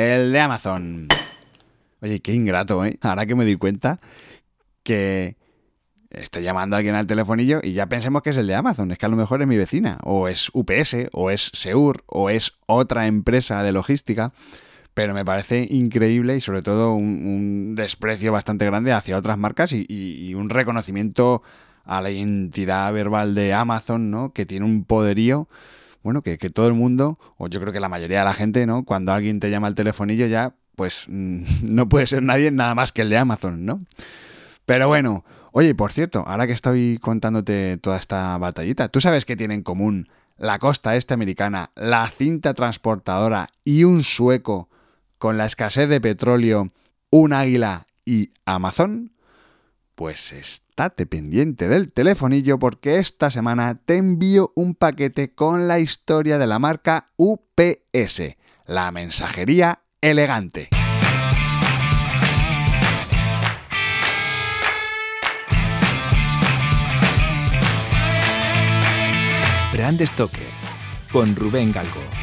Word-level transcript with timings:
el 0.00 0.32
de 0.32 0.40
Amazon. 0.40 1.08
Oye, 2.00 2.20
qué 2.20 2.32
ingrato, 2.32 2.84
¿eh? 2.84 2.98
Ahora 3.02 3.26
que 3.26 3.34
me 3.34 3.44
doy 3.44 3.56
cuenta 3.56 4.00
que 4.82 5.36
esté 6.10 6.42
llamando 6.42 6.74
a 6.74 6.78
alguien 6.78 6.94
al 6.94 7.06
telefonillo 7.06 7.60
y 7.62 7.72
ya 7.72 7.86
pensemos 7.86 8.22
que 8.22 8.30
es 8.30 8.36
el 8.36 8.46
de 8.46 8.54
Amazon. 8.54 8.90
Es 8.90 8.98
que 8.98 9.06
a 9.06 9.08
lo 9.08 9.16
mejor 9.16 9.42
es 9.42 9.48
mi 9.48 9.56
vecina, 9.56 9.98
o 10.02 10.28
es 10.28 10.50
UPS, 10.52 11.08
o 11.12 11.30
es 11.30 11.50
Seur, 11.52 12.02
o 12.06 12.30
es 12.30 12.54
otra 12.66 13.06
empresa 13.06 13.62
de 13.62 13.72
logística. 13.72 14.32
Pero 14.94 15.14
me 15.14 15.24
parece 15.24 15.68
increíble 15.70 16.36
y 16.36 16.40
sobre 16.40 16.62
todo 16.62 16.94
un, 16.94 17.74
desprecio 17.76 18.32
bastante 18.32 18.64
grande 18.64 18.92
hacia 18.92 19.16
otras 19.16 19.38
marcas 19.38 19.72
y, 19.72 20.34
un 20.34 20.50
reconocimiento 20.50 21.42
a 21.84 22.00
la 22.00 22.10
identidad 22.10 22.92
verbal 22.92 23.34
de 23.34 23.52
Amazon, 23.52 24.10
¿no? 24.10 24.32
Que 24.32 24.46
tiene 24.46 24.66
un 24.66 24.84
poderío 24.84 25.48
bueno, 26.02 26.22
que, 26.22 26.38
que, 26.38 26.50
todo 26.50 26.66
el 26.66 26.74
mundo, 26.74 27.18
o 27.36 27.48
yo 27.48 27.60
creo 27.60 27.72
que 27.72 27.80
la 27.80 27.88
mayoría 27.88 28.20
de 28.20 28.24
la 28.24 28.34
gente, 28.34 28.66
¿no? 28.66 28.84
Cuando 28.84 29.12
alguien 29.12 29.40
te 29.40 29.50
llama 29.50 29.66
al 29.66 29.74
telefonillo 29.74 30.26
ya, 30.26 30.54
pues 30.76 31.06
no 31.08 31.88
puede 31.88 32.06
ser 32.06 32.22
nadie 32.22 32.50
nada 32.50 32.74
más 32.74 32.92
que 32.92 33.02
el 33.02 33.10
de 33.10 33.18
Amazon, 33.18 33.66
¿no? 33.66 33.84
Pero 34.66 34.88
bueno, 34.88 35.24
oye, 35.52 35.74
por 35.74 35.92
cierto, 35.92 36.24
ahora 36.26 36.46
que 36.46 36.52
estoy 36.52 36.98
contándote 37.02 37.76
toda 37.78 37.98
esta 37.98 38.38
batallita, 38.38 38.88
¿tú 38.88 39.00
sabes 39.00 39.24
qué 39.24 39.36
tiene 39.36 39.54
en 39.54 39.62
común 39.62 40.06
la 40.38 40.58
costa 40.58 40.96
este 40.96 41.12
americana, 41.12 41.70
la 41.74 42.08
cinta 42.08 42.54
transportadora 42.54 43.48
y 43.64 43.84
un 43.84 44.02
sueco 44.04 44.70
con 45.18 45.36
la 45.36 45.44
escasez 45.44 45.88
de 45.88 46.00
petróleo, 46.00 46.70
un 47.10 47.32
águila 47.32 47.86
y 48.04 48.30
Amazon? 48.46 49.12
Pues 49.96 50.32
estate 50.80 51.04
pendiente 51.04 51.68
del 51.68 51.92
telefonillo 51.92 52.58
porque 52.58 53.00
esta 53.00 53.30
semana 53.30 53.78
te 53.84 53.98
envío 53.98 54.50
un 54.56 54.74
paquete 54.74 55.34
con 55.34 55.68
la 55.68 55.78
historia 55.78 56.38
de 56.38 56.46
la 56.46 56.58
marca 56.58 57.10
UPS, 57.18 58.36
la 58.64 58.90
mensajería 58.90 59.82
elegante. 60.00 60.70
Brand 69.74 70.00
Stoker 70.06 70.48
con 71.12 71.36
Rubén 71.36 71.72
Galgo. 71.72 72.19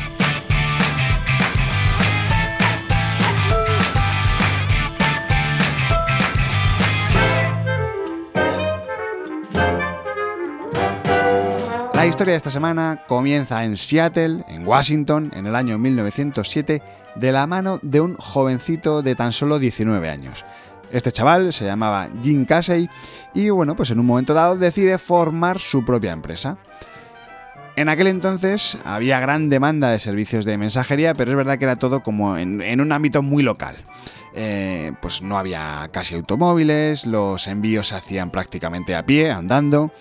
La 11.97 12.05
historia 12.05 12.33
de 12.33 12.37
esta 12.37 12.51
semana 12.51 13.01
comienza 13.07 13.63
en 13.63 13.75
Seattle, 13.75 14.43
en 14.47 14.67
Washington, 14.67 15.31
en 15.33 15.47
el 15.47 15.55
año 15.55 15.79
1907, 15.79 16.83
de 17.15 17.31
la 17.31 17.47
mano 17.47 17.79
de 17.81 18.01
un 18.01 18.15
jovencito 18.17 19.01
de 19.01 19.15
tan 19.15 19.33
solo 19.33 19.57
19 19.57 20.07
años. 20.07 20.45
Este 20.91 21.11
chaval 21.11 21.53
se 21.53 21.65
llamaba 21.65 22.07
Jim 22.21 22.45
Casey 22.45 22.87
y 23.33 23.49
bueno, 23.49 23.75
pues 23.75 23.89
en 23.89 23.99
un 23.99 24.05
momento 24.05 24.35
dado 24.35 24.57
decide 24.57 24.99
formar 24.99 25.57
su 25.57 25.83
propia 25.83 26.11
empresa. 26.11 26.59
En 27.75 27.89
aquel 27.89 28.05
entonces 28.05 28.77
había 28.85 29.19
gran 29.19 29.49
demanda 29.49 29.89
de 29.89 29.97
servicios 29.97 30.45
de 30.45 30.59
mensajería, 30.59 31.15
pero 31.15 31.31
es 31.31 31.37
verdad 31.37 31.57
que 31.57 31.65
era 31.65 31.77
todo 31.77 32.03
como 32.03 32.37
en, 32.37 32.79
un 32.79 32.91
ámbito 32.91 33.23
muy 33.23 33.41
local. 33.41 33.75
Eh, 34.35 34.91
pues 35.01 35.23
no 35.23 35.35
había 35.35 35.89
casi 35.91 36.13
automóviles, 36.13 37.07
los 37.07 37.47
envíos 37.47 37.87
se 37.87 37.95
hacían 37.95 38.29
prácticamente 38.29 38.95
a 38.95 39.03
pie, 39.03 39.31
andando, 39.31 39.91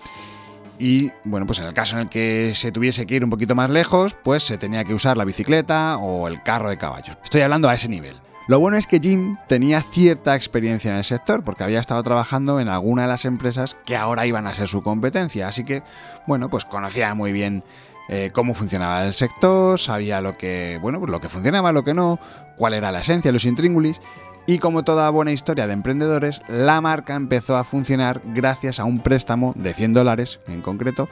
y 0.79 1.11
bueno, 1.23 1.45
pues 1.45 1.59
en 1.59 1.65
el 1.65 1.73
caso 1.73 1.95
en 1.95 2.03
el 2.03 2.09
que 2.09 2.53
se 2.55 2.71
tuviese 2.71 3.05
que 3.05 3.15
ir 3.15 3.23
un 3.23 3.29
poquito 3.29 3.55
más 3.55 3.69
lejos, 3.69 4.15
pues 4.23 4.43
se 4.43 4.57
tenía 4.57 4.83
que 4.83 4.93
usar 4.93 5.17
la 5.17 5.25
bicicleta 5.25 5.97
o 5.97 6.27
el 6.27 6.41
carro 6.43 6.69
de 6.69 6.77
caballos. 6.77 7.17
Estoy 7.23 7.41
hablando 7.41 7.69
a 7.69 7.73
ese 7.73 7.89
nivel. 7.89 8.15
Lo 8.47 8.59
bueno 8.59 8.77
es 8.77 8.87
que 8.87 8.99
Jim 8.99 9.35
tenía 9.47 9.81
cierta 9.81 10.35
experiencia 10.35 10.89
en 10.89 10.97
el 10.97 11.03
sector 11.03 11.43
porque 11.43 11.65
había 11.65 11.81
estado 11.81 12.01
trabajando 12.01 12.61
en 12.61 12.69
alguna 12.69 13.01
de 13.01 13.09
las 13.09 13.25
empresas 13.25 13.75
que 13.85 13.97
ahora 13.97 14.25
iban 14.25 14.47
a 14.47 14.53
ser 14.53 14.69
su 14.69 14.81
competencia, 14.81 15.49
así 15.49 15.65
que 15.65 15.83
bueno, 16.27 16.49
pues 16.49 16.63
conocía 16.63 17.13
muy 17.13 17.33
bien 17.33 17.65
eh, 18.07 18.31
cómo 18.31 18.53
funcionaba 18.53 19.05
el 19.05 19.13
sector, 19.13 19.77
sabía 19.79 20.21
lo 20.21 20.33
que, 20.33 20.79
bueno, 20.81 20.99
pues 20.99 21.11
lo 21.11 21.19
que 21.19 21.27
funcionaba, 21.27 21.73
lo 21.73 21.83
que 21.83 21.93
no, 21.93 22.19
cuál 22.55 22.73
era 22.73 22.89
la 22.93 23.01
esencia, 23.01 23.33
los 23.33 23.43
intríngulis 23.43 23.99
y 24.47 24.59
como 24.59 24.83
toda 24.83 25.09
buena 25.09 25.33
historia 25.33 25.67
de 25.67 25.73
emprendedores, 25.73 26.41
la 26.47 26.79
marca 26.79 27.15
empezó 27.15 27.57
a 27.57 27.65
funcionar 27.65 28.21
gracias 28.33 28.79
a 28.79 28.85
un 28.85 28.99
préstamo 28.99 29.53
de 29.57 29.73
100 29.73 29.93
dólares 29.93 30.39
en 30.47 30.61
concreto 30.61 31.09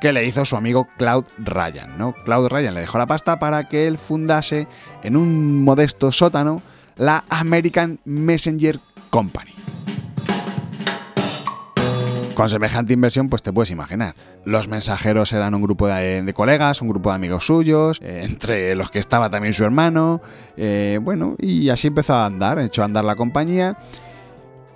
que 0.00 0.12
le 0.12 0.24
hizo 0.24 0.46
su 0.46 0.56
amigo 0.56 0.88
Cloud 0.96 1.26
Ryan. 1.36 1.98
¿no? 1.98 2.14
Cloud 2.24 2.48
Ryan 2.48 2.74
le 2.74 2.80
dejó 2.80 2.96
la 2.96 3.06
pasta 3.06 3.38
para 3.38 3.68
que 3.68 3.86
él 3.86 3.98
fundase 3.98 4.66
en 5.02 5.16
un 5.16 5.62
modesto 5.62 6.10
sótano 6.12 6.62
la 6.96 7.24
American 7.28 8.00
Messenger 8.06 8.80
Company. 9.10 9.52
Con 12.38 12.48
semejante 12.48 12.92
inversión, 12.92 13.28
pues 13.28 13.42
te 13.42 13.52
puedes 13.52 13.72
imaginar. 13.72 14.14
Los 14.44 14.68
mensajeros 14.68 15.32
eran 15.32 15.56
un 15.56 15.62
grupo 15.62 15.88
de, 15.88 16.32
colegas, 16.32 16.80
un 16.80 16.88
grupo 16.88 17.08
de 17.08 17.16
amigos 17.16 17.44
suyos, 17.44 17.98
eh, 18.00 18.20
entre 18.22 18.76
los 18.76 18.90
que 18.90 19.00
estaba 19.00 19.28
también 19.28 19.52
su 19.52 19.64
hermano. 19.64 20.20
Eh, 20.56 21.00
bueno, 21.02 21.34
y 21.40 21.68
así 21.68 21.88
empezó 21.88 22.14
a 22.14 22.26
andar, 22.26 22.60
echó 22.60 22.82
a 22.82 22.84
andar 22.84 23.04
la 23.04 23.16
compañía. 23.16 23.76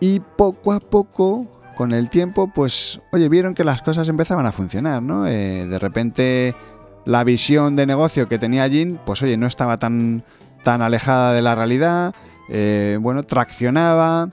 Y 0.00 0.18
poco 0.18 0.72
a 0.72 0.80
poco, 0.80 1.46
con 1.76 1.92
el 1.92 2.10
tiempo, 2.10 2.50
pues, 2.52 3.00
oye, 3.12 3.28
vieron 3.28 3.54
que 3.54 3.62
las 3.62 3.80
cosas 3.80 4.08
empezaban 4.08 4.44
a 4.44 4.50
funcionar, 4.50 5.00
¿no? 5.00 5.28
Eh, 5.28 5.64
de 5.64 5.78
repente, 5.78 6.56
la 7.04 7.22
visión 7.22 7.76
de 7.76 7.86
negocio 7.86 8.26
que 8.26 8.40
tenía 8.40 8.68
Jin, 8.68 8.98
pues, 9.06 9.22
oye, 9.22 9.36
no 9.36 9.46
estaba 9.46 9.76
tan, 9.76 10.24
tan 10.64 10.82
alejada 10.82 11.32
de 11.32 11.42
la 11.42 11.54
realidad. 11.54 12.12
bueno, 12.98 13.22
traccionaba. 13.22 14.30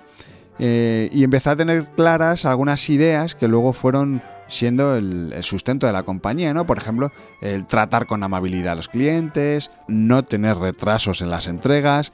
Eh, 0.59 1.09
y 1.14 1.24
empezó 1.24 1.52
a 1.52 1.56
tener 1.56 1.88
claras 1.96 2.46
algunas 2.46 2.90
ideas 2.90 3.34
que 3.34 3.47
luego 3.47 3.72
fueron 3.72 4.22
siendo 4.50 4.97
el, 4.97 5.34
sustento 5.42 5.88
de 5.88 5.94
la 5.94 6.03
compañía, 6.03 6.53
¿no? 6.53 6.66
Por 6.66 6.78
ejemplo, 6.78 7.12
el 7.42 7.66
tratar 7.66 8.08
con 8.08 8.24
amabilidad 8.24 8.74
a 8.74 8.75
los 8.75 8.90
clientes, 8.90 9.72
no 9.88 10.24
tener 10.24 10.58
retrasos 10.58 11.22
en 11.22 11.30
las 11.30 11.47
entregas, 11.47 12.12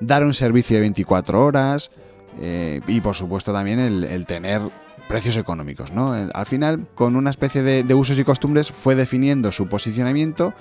dar 0.00 0.24
un 0.24 0.34
servicio 0.34 0.76
de 0.76 0.82
24 0.82 1.42
horas 1.42 1.90
eh, 2.40 2.80
y 2.86 3.00
por 3.00 3.14
supuesto 3.14 3.52
también 3.52 3.78
el, 3.78 4.26
tener 4.26 4.60
precios 5.08 5.36
económicos, 5.36 5.92
¿no? 5.92 6.12
Al 6.12 6.46
final, 6.46 6.86
con 6.94 7.16
una 7.16 7.30
especie 7.30 7.62
de, 7.62 7.94
usos 7.94 8.18
y 8.18 8.24
costumbres, 8.24 8.70
fue 8.70 8.94
definiendo 8.94 9.52
su 9.52 9.66
posicionamiento 9.68 10.52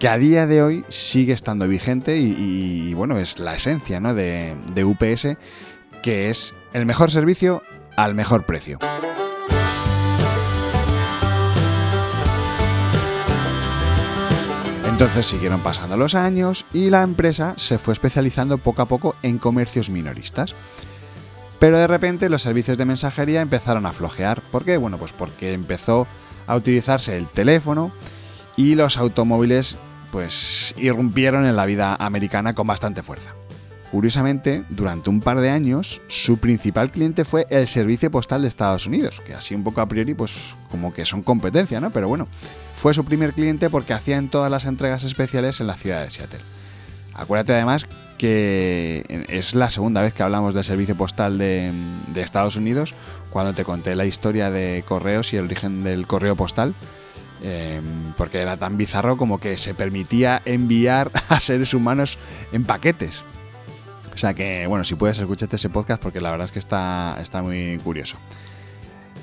que 0.00 0.08
a 0.08 0.18
día 0.18 0.48
de 0.48 0.62
hoy 0.62 0.84
sigue 0.88 1.32
estando 1.32 1.68
vigente 1.68 2.18
y, 2.18 2.92
bueno, 2.94 3.18
es 3.18 3.38
la 3.38 3.54
esencia 3.54 4.00
¿no? 4.00 4.14
de 4.14 4.84
UPS 4.84 5.36
que 6.02 6.28
es 6.28 6.54
el 6.72 6.84
mejor 6.84 7.10
servicio 7.10 7.62
al 7.96 8.14
mejor 8.14 8.44
precio. 8.44 8.78
Entonces 14.86 15.26
siguieron 15.26 15.60
pasando 15.62 15.96
los 15.96 16.14
años 16.14 16.64
y 16.72 16.90
la 16.90 17.02
empresa 17.02 17.54
se 17.56 17.78
fue 17.78 17.92
especializando 17.92 18.58
poco 18.58 18.82
a 18.82 18.86
poco 18.86 19.16
en 19.22 19.38
comercios 19.38 19.90
minoristas. 19.90 20.54
Pero 21.58 21.78
de 21.78 21.86
repente 21.86 22.28
los 22.28 22.42
servicios 22.42 22.78
de 22.78 22.84
mensajería 22.84 23.40
empezaron 23.40 23.86
a 23.86 23.92
flojear. 23.92 24.42
¿Por 24.42 24.64
qué? 24.64 24.76
Bueno, 24.76 24.98
pues 24.98 25.12
porque 25.12 25.52
empezó 25.52 26.06
a 26.46 26.56
utilizarse 26.56 27.16
el 27.16 27.28
teléfono 27.28 27.92
y 28.56 28.74
los 28.74 28.96
automóviles 28.96 29.78
pues 30.12 30.74
irrumpieron 30.76 31.46
en 31.46 31.56
la 31.56 31.66
vida 31.66 31.96
americana 31.98 32.54
con 32.54 32.66
bastante 32.66 33.02
fuerza. 33.02 33.34
Curiosamente, 33.92 34.64
durante 34.70 35.10
un 35.10 35.20
par 35.20 35.38
de 35.42 35.50
años, 35.50 36.00
su 36.08 36.38
principal 36.38 36.90
cliente 36.90 37.26
fue 37.26 37.46
el 37.50 37.68
Servicio 37.68 38.10
Postal 38.10 38.40
de 38.40 38.48
Estados 38.48 38.86
Unidos, 38.86 39.20
que 39.20 39.34
así 39.34 39.54
un 39.54 39.64
poco 39.64 39.82
a 39.82 39.86
priori, 39.86 40.14
pues 40.14 40.54
como 40.70 40.94
que 40.94 41.04
son 41.04 41.22
competencia, 41.22 41.78
¿no? 41.78 41.90
Pero 41.90 42.08
bueno, 42.08 42.26
fue 42.74 42.94
su 42.94 43.04
primer 43.04 43.34
cliente 43.34 43.68
porque 43.68 43.92
hacían 43.92 44.30
todas 44.30 44.50
las 44.50 44.64
entregas 44.64 45.04
especiales 45.04 45.60
en 45.60 45.66
la 45.66 45.74
ciudad 45.74 46.02
de 46.02 46.10
Seattle. 46.10 46.40
Acuérdate 47.12 47.52
además 47.52 47.86
que 48.16 49.26
es 49.28 49.54
la 49.54 49.68
segunda 49.68 50.00
vez 50.00 50.14
que 50.14 50.22
hablamos 50.22 50.54
del 50.54 50.64
servicio 50.64 50.96
postal 50.96 51.36
de, 51.36 51.70
Estados 52.14 52.56
Unidos, 52.56 52.94
cuando 53.28 53.52
te 53.52 53.62
conté 53.62 53.94
la 53.94 54.06
historia 54.06 54.50
de 54.50 54.84
correos 54.88 55.34
y 55.34 55.36
el 55.36 55.44
origen 55.44 55.84
del 55.84 56.06
correo 56.06 56.34
postal, 56.34 56.74
em, 57.42 58.14
porque 58.16 58.40
era 58.40 58.56
tan 58.56 58.78
bizarro 58.78 59.18
como 59.18 59.38
que 59.38 59.58
se 59.58 59.74
permitía 59.74 60.40
enviar 60.46 61.10
a 61.28 61.40
seres 61.40 61.74
humanos 61.74 62.16
en 62.52 62.64
paquetes. 62.64 63.22
O 64.14 64.18
sea 64.18 64.34
que, 64.34 64.66
bueno, 64.66 64.84
si 64.84 64.94
puedes, 64.94 65.18
escucharte 65.18 65.56
ese 65.56 65.70
podcast 65.70 66.02
porque 66.02 66.20
la 66.20 66.30
verdad 66.30 66.44
es 66.46 66.52
que 66.52 66.58
está, 66.58 67.18
está 67.20 67.42
muy 67.42 67.78
curioso. 67.82 68.16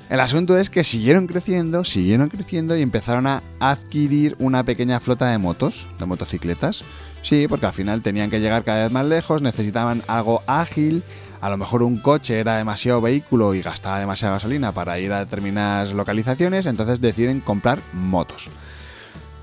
El 0.08 0.18
asunto 0.18 0.58
es 0.58 0.70
que 0.70 0.82
siguieron 0.82 1.28
creciendo, 1.28 1.84
siguieron 1.84 2.28
creciendo 2.28 2.76
y 2.76 2.82
empezaron 2.82 3.28
a 3.28 3.42
adquirir 3.60 4.34
una 4.40 4.64
pequeña 4.64 4.98
flota 4.98 5.30
de 5.30 5.38
motos, 5.38 5.88
de 6.00 6.06
motocicletas. 6.06 6.82
Sí, 7.22 7.46
porque 7.48 7.66
al 7.66 7.72
final 7.72 8.02
tenían 8.02 8.30
que 8.30 8.40
llegar 8.40 8.64
cada 8.64 8.82
vez 8.82 8.92
más 8.92 9.04
lejos, 9.04 9.42
necesitaban 9.42 10.02
algo 10.08 10.42
ágil, 10.46 11.02
a 11.40 11.48
lo 11.48 11.56
mejor 11.56 11.82
un 11.82 11.98
coche 11.98 12.40
era 12.40 12.56
demasiado 12.56 13.00
vehículo 13.00 13.54
y 13.54 13.62
gastaba 13.62 13.98
demasiada 13.98 14.34
gasolina 14.34 14.72
para 14.72 14.98
ir 14.98 15.12
a 15.12 15.20
determinadas 15.20 15.92
localizaciones, 15.92 16.66
entonces 16.66 17.00
deciden 17.00 17.40
comprar 17.40 17.80
motos. 17.92 18.48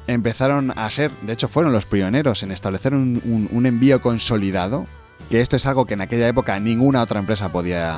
empezaron 0.08 0.72
a 0.76 0.90
ser, 0.90 1.12
de 1.24 1.34
hecho 1.34 1.48
fueron 1.48 1.74
los 1.74 1.86
pioneros 1.86 2.42
en 2.44 2.52
establecer 2.52 2.94
un, 2.94 3.66
envío 3.66 4.02
consolidado, 4.02 4.86
que 5.30 5.42
esto 5.42 5.56
es 5.56 5.66
algo 5.66 5.86
que 5.86 5.96
en 5.96 6.02
aquella 6.02 6.28
época 6.28 6.60
ninguna 6.60 7.02
otra 7.02 7.20
empresa 7.20 7.52
podía 7.52 7.96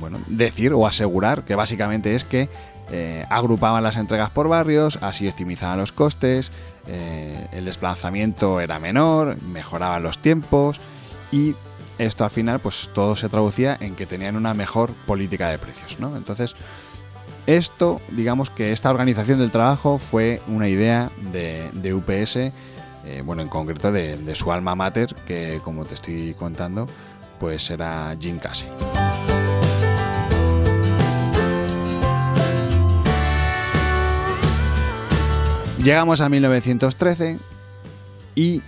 bueno, 0.00 0.18
decir 0.26 0.72
o 0.72 0.86
asegurar, 0.86 1.44
que 1.44 1.54
básicamente 1.54 2.14
es 2.14 2.24
que 2.24 2.48
eh, 2.90 3.24
agrupaban 3.28 3.82
las 3.82 3.96
entregas 3.96 4.30
por 4.30 4.48
barrios, 4.48 4.98
así 5.02 5.28
optimizaban 5.28 5.78
los 5.78 5.92
costes, 5.92 6.52
eh, 6.86 7.48
el 7.52 7.64
desplazamiento 7.64 8.60
era 8.60 8.78
menor, 8.78 9.40
mejoraban 9.42 10.02
los 10.02 10.18
tiempos 10.18 10.80
y 11.30 11.54
esto 11.98 12.24
al 12.24 12.30
final 12.30 12.60
pues 12.60 12.90
todo 12.94 13.16
se 13.16 13.28
traducía 13.28 13.76
en 13.80 13.94
que 13.94 14.06
tenían 14.06 14.36
una 14.36 14.54
mejor 14.54 14.92
política 15.06 15.50
de 15.50 15.58
precios, 15.58 15.98
¿no? 16.00 16.16
Entonces, 16.16 16.56
esto, 17.46 18.00
digamos 18.10 18.50
que 18.50 18.72
esta 18.72 18.90
organización 18.90 19.38
del 19.38 19.50
trabajo 19.50 19.98
fue 19.98 20.40
una 20.48 20.68
idea 20.68 21.10
de, 21.32 21.94
UPS, 21.94 22.52
eh, 23.04 23.22
bueno, 23.24 23.42
en 23.42 23.48
concreto 23.48 23.92
de, 23.92 24.34
su 24.34 24.52
alma 24.52 24.74
mater, 24.74 25.14
que 25.26 25.60
como 25.64 25.84
te 25.84 25.94
estoy 25.94 26.34
contando, 26.34 26.86
pues 27.38 27.70
era 27.70 28.16
Jim 28.20 28.38
Casey. 28.38 28.68
Llegamos 35.82 36.20
a 36.20 36.28
1913 36.28 37.38
y 38.34 38.62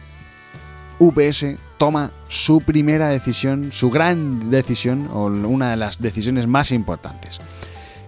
UPS 0.99 1.47
toma 1.77 2.12
su 2.29 2.61
primera 2.61 3.09
decisión, 3.09 3.73
su 3.73 3.91
gran 3.91 4.50
decisión, 4.50 5.09
o 5.12 5.27
una 5.27 5.71
de 5.71 5.77
las 5.77 6.00
decisiones 6.00 6.47
más 6.47 6.73
importantes, 6.73 7.41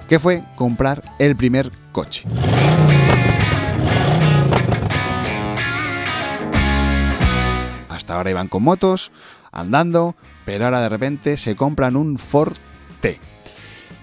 que 0.09 0.19
fue 0.19 0.45
comprar 0.57 1.03
el 1.19 1.37
primer 1.37 1.71
coche. 1.91 2.25
Ahora 8.15 8.31
iban 8.31 8.49
con 8.49 8.63
motos, 8.63 9.13
andando, 9.51 10.15
pero 10.45 10.65
ahora 10.65 10.81
de 10.81 10.89
repente 10.89 11.37
se 11.37 11.57
compran 11.57 11.97
un 11.97 12.19
Ford 12.19 12.57
T. 13.01 13.21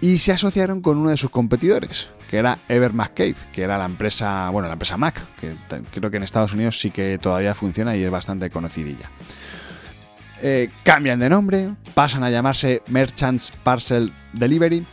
Y 0.02 0.20
se 0.20 0.32
asociaron 0.32 0.82
con 0.82 0.98
uno 0.98 1.10
de 1.10 1.18
sus 1.18 1.30
competidores, 1.30 2.10
que 2.30 2.38
era 2.38 2.58
Ever 2.70 2.94
McCabe, 2.94 3.36
que 3.52 3.64
era 3.64 3.78
la 3.78 3.86
empresa, 3.86 4.50
bueno, 4.50 4.68
la 4.68 4.74
empresa 4.74 4.96
Mac, 4.98 5.22
que 5.40 5.56
creo 5.92 6.10
que 6.10 6.18
en 6.18 6.24
Estados 6.24 6.54
Unidos 6.54 6.80
sí 6.80 6.92
que 6.92 7.18
todavía 7.18 7.54
funciona 7.54 7.96
y 7.98 8.04
es 8.04 8.12
bastante 8.12 8.50
conocidilla. 8.50 9.10
Eh, 10.42 10.70
cambian 10.84 11.20
de 11.20 11.30
nombre, 11.30 11.74
pasan 11.94 12.24
a 12.24 12.30
llamarse 12.30 12.82
Merchants 12.88 13.52
Parcel 13.64 14.14
Delivery, 14.32 14.86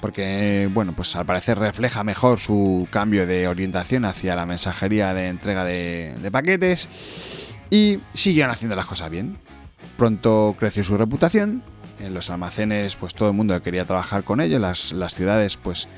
porque, 0.00 0.68
bueno, 0.72 0.94
pues 0.94 1.14
al 1.16 1.26
parecer 1.26 1.58
refleja 1.58 2.04
mejor 2.04 2.38
su 2.38 2.88
cambio 2.90 3.26
de 3.26 3.46
orientación 3.46 4.04
hacia 4.04 4.34
la 4.34 4.46
mensajería 4.46 5.14
de 5.14 5.28
entrega 5.28 5.64
de, 5.64 6.28
paquetes 6.32 6.88
y 7.72 7.98
siguieron 8.12 8.50
haciendo 8.50 8.76
las 8.76 8.84
cosas 8.84 9.08
bien. 9.08 9.38
Pronto 9.96 10.54
creció 10.58 10.84
su 10.84 10.98
reputación, 10.98 11.62
en 11.98 12.12
los 12.12 12.28
almacenes 12.28 12.96
pues 12.96 13.14
todo 13.14 13.30
el 13.30 13.34
mundo 13.34 13.60
quería 13.62 13.86
trabajar 13.86 14.24
con 14.24 14.42
ellos, 14.42 14.60
las, 14.60 14.92
las 14.92 15.14
ciudades 15.14 15.56
pues 15.56 15.88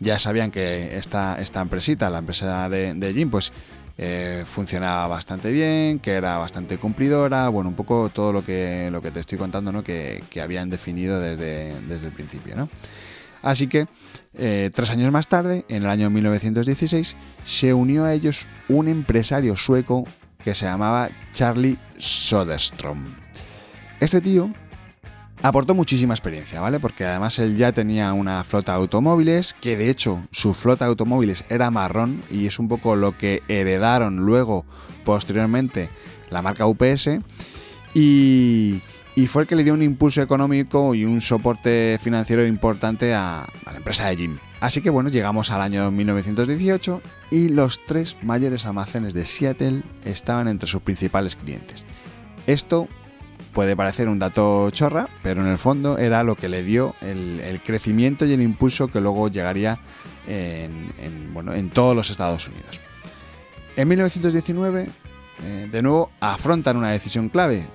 ya 0.00 0.18
sabían 0.18 0.50
que 0.50 0.96
esta, 0.96 1.38
esta 1.38 1.60
empresita, 1.60 2.08
la 2.08 2.18
empresa 2.18 2.70
de, 2.70 2.94
de 2.94 3.12
Jim, 3.12 3.30
pues 3.30 3.52
eh, 3.98 4.44
funcionaba 4.46 5.06
bastante 5.06 5.50
bien, 5.50 5.98
que 5.98 6.12
era 6.12 6.38
bastante 6.38 6.78
cumplidora, 6.78 7.50
bueno, 7.50 7.68
un 7.68 7.76
poco 7.76 8.08
todo 8.08 8.32
lo 8.32 8.42
que, 8.42 8.88
lo 8.90 9.02
que 9.02 9.10
te 9.10 9.20
estoy 9.20 9.36
contando, 9.36 9.70
¿no? 9.70 9.84
Que, 9.84 10.22
habían 10.42 10.70
definido 10.70 11.20
desde, 11.20 11.78
desde, 11.88 12.06
el 12.06 12.12
principio, 12.12 12.56
¿no? 12.56 12.70
Así 13.42 13.66
que, 13.66 13.86
eh, 14.34 14.70
tres 14.72 14.90
años 14.90 15.12
más 15.12 15.28
tarde, 15.28 15.66
en 15.68 15.82
el 15.82 15.90
año 15.90 16.08
1916, 16.08 17.16
se 17.44 17.74
unió 17.74 18.04
a 18.06 18.14
ellos 18.14 18.46
un 18.68 18.88
empresario 18.88 19.56
sueco 19.56 20.06
que 20.42 20.54
se 20.54 20.66
llamaba 20.66 21.10
Charlie 21.32 21.78
Soderstrom. 21.98 23.04
Este 24.00 24.20
tío 24.20 24.50
aportó 25.42 25.74
muchísima 25.74 26.14
experiencia, 26.14 26.60
¿vale? 26.60 26.80
Porque 26.80 27.04
además 27.04 27.38
él 27.38 27.56
ya 27.56 27.72
tenía 27.72 28.12
una 28.12 28.42
flota 28.44 28.72
de 28.72 28.78
automóviles, 28.78 29.54
que 29.60 29.76
de 29.76 29.90
hecho 29.90 30.22
su 30.30 30.54
flota 30.54 30.84
de 30.84 30.90
automóviles 30.90 31.44
era 31.48 31.70
marrón 31.70 32.22
y 32.30 32.46
es 32.46 32.58
un 32.58 32.68
poco 32.68 32.96
lo 32.96 33.16
que 33.16 33.42
heredaron 33.48 34.18
luego, 34.18 34.64
posteriormente, 35.04 35.90
la 36.30 36.42
marca 36.42 36.66
UPS. 36.66 37.20
Y, 37.94 38.82
fue 39.26 39.42
el 39.42 39.48
que 39.48 39.56
le 39.56 39.64
dio 39.64 39.74
un 39.74 39.82
impulso 39.82 40.22
económico 40.22 40.94
y 40.94 41.04
un 41.04 41.20
soporte 41.20 41.98
financiero 42.00 42.46
importante 42.46 43.14
a, 43.14 43.42
a, 43.42 43.72
la 43.72 43.78
empresa 43.78 44.08
de 44.08 44.16
Jim. 44.16 44.38
Así 44.60 44.80
que 44.80 44.90
bueno, 44.90 45.10
llegamos 45.10 45.50
al 45.50 45.60
año 45.60 45.90
1918 45.90 47.02
y 47.30 47.48
los 47.48 47.84
tres 47.86 48.16
mayores 48.22 48.66
almacenes 48.66 49.14
de 49.14 49.26
Seattle 49.26 49.82
estaban 50.04 50.48
entre 50.48 50.68
sus 50.68 50.82
principales 50.82 51.36
clientes. 51.36 51.84
Esto 52.46 52.88
puede 53.52 53.76
parecer 53.76 54.08
un 54.08 54.18
dato 54.18 54.70
chorra, 54.70 55.08
pero 55.22 55.40
en 55.40 55.48
el 55.48 55.58
fondo 55.58 55.98
era 55.98 56.22
lo 56.22 56.36
que 56.36 56.48
le 56.48 56.62
dio 56.62 56.94
el, 57.00 57.60
crecimiento 57.64 58.24
y 58.24 58.32
el 58.32 58.40
impulso 58.40 58.88
que 58.88 59.00
luego 59.00 59.28
llegaría 59.28 59.80
en, 60.26 61.32
bueno, 61.34 61.54
en 61.54 61.70
todos 61.70 61.96
los 61.96 62.10
Estados 62.10 62.46
Unidos. 62.46 62.80
En 63.76 63.88
1919, 63.88 64.88
eh, 65.42 65.68
de 65.70 65.82
nuevo, 65.82 66.10
afrontan 66.20 66.76
una 66.76 66.90
decisión 66.90 67.28
clave. 67.28 67.66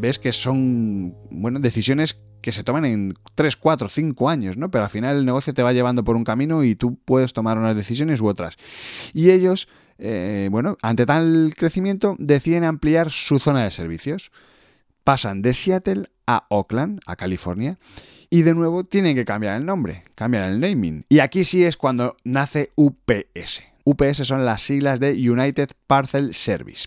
Ves 0.00 0.18
que 0.18 0.32
son 0.32 1.14
bueno, 1.30 1.60
decisiones 1.60 2.20
que 2.40 2.52
se 2.52 2.64
toman 2.64 2.84
en 2.84 3.14
3, 3.34 3.56
4, 3.56 3.88
5 3.88 4.28
años, 4.28 4.56
¿no? 4.56 4.70
Pero 4.70 4.84
al 4.84 4.90
final 4.90 5.16
el 5.16 5.24
negocio 5.24 5.54
te 5.54 5.62
va 5.62 5.72
llevando 5.72 6.04
por 6.04 6.16
un 6.16 6.24
camino 6.24 6.64
y 6.64 6.74
tú 6.74 6.98
puedes 7.04 7.32
tomar 7.32 7.58
unas 7.58 7.76
decisiones 7.76 8.20
u 8.20 8.26
otras. 8.26 8.56
Y 9.12 9.30
ellos, 9.30 9.68
eh, 9.98 10.48
bueno, 10.50 10.76
ante 10.82 11.06
tal 11.06 11.54
crecimiento, 11.56 12.16
deciden 12.18 12.64
ampliar 12.64 13.10
su 13.10 13.38
zona 13.38 13.62
de 13.64 13.70
servicios 13.70 14.32
pasan 15.04 15.42
de 15.42 15.54
Seattle 15.54 16.10
a 16.26 16.46
Oakland, 16.48 17.00
a 17.06 17.16
California, 17.16 17.78
y 18.30 18.42
de 18.42 18.54
nuevo 18.54 18.84
tienen 18.84 19.14
que 19.14 19.24
cambiar 19.24 19.56
el 19.56 19.66
nombre, 19.66 20.02
cambiar 20.14 20.44
el 20.44 20.60
naming. 20.60 21.04
Y 21.08 21.18
aquí 21.18 21.44
sí 21.44 21.64
es 21.64 21.76
cuando 21.76 22.16
nace 22.24 22.72
UPS. 22.76 23.62
UPS 23.84 24.26
son 24.26 24.44
las 24.44 24.62
siglas 24.62 25.00
de 25.00 25.12
United 25.30 25.70
Parcel 25.86 26.34
Service. 26.34 26.86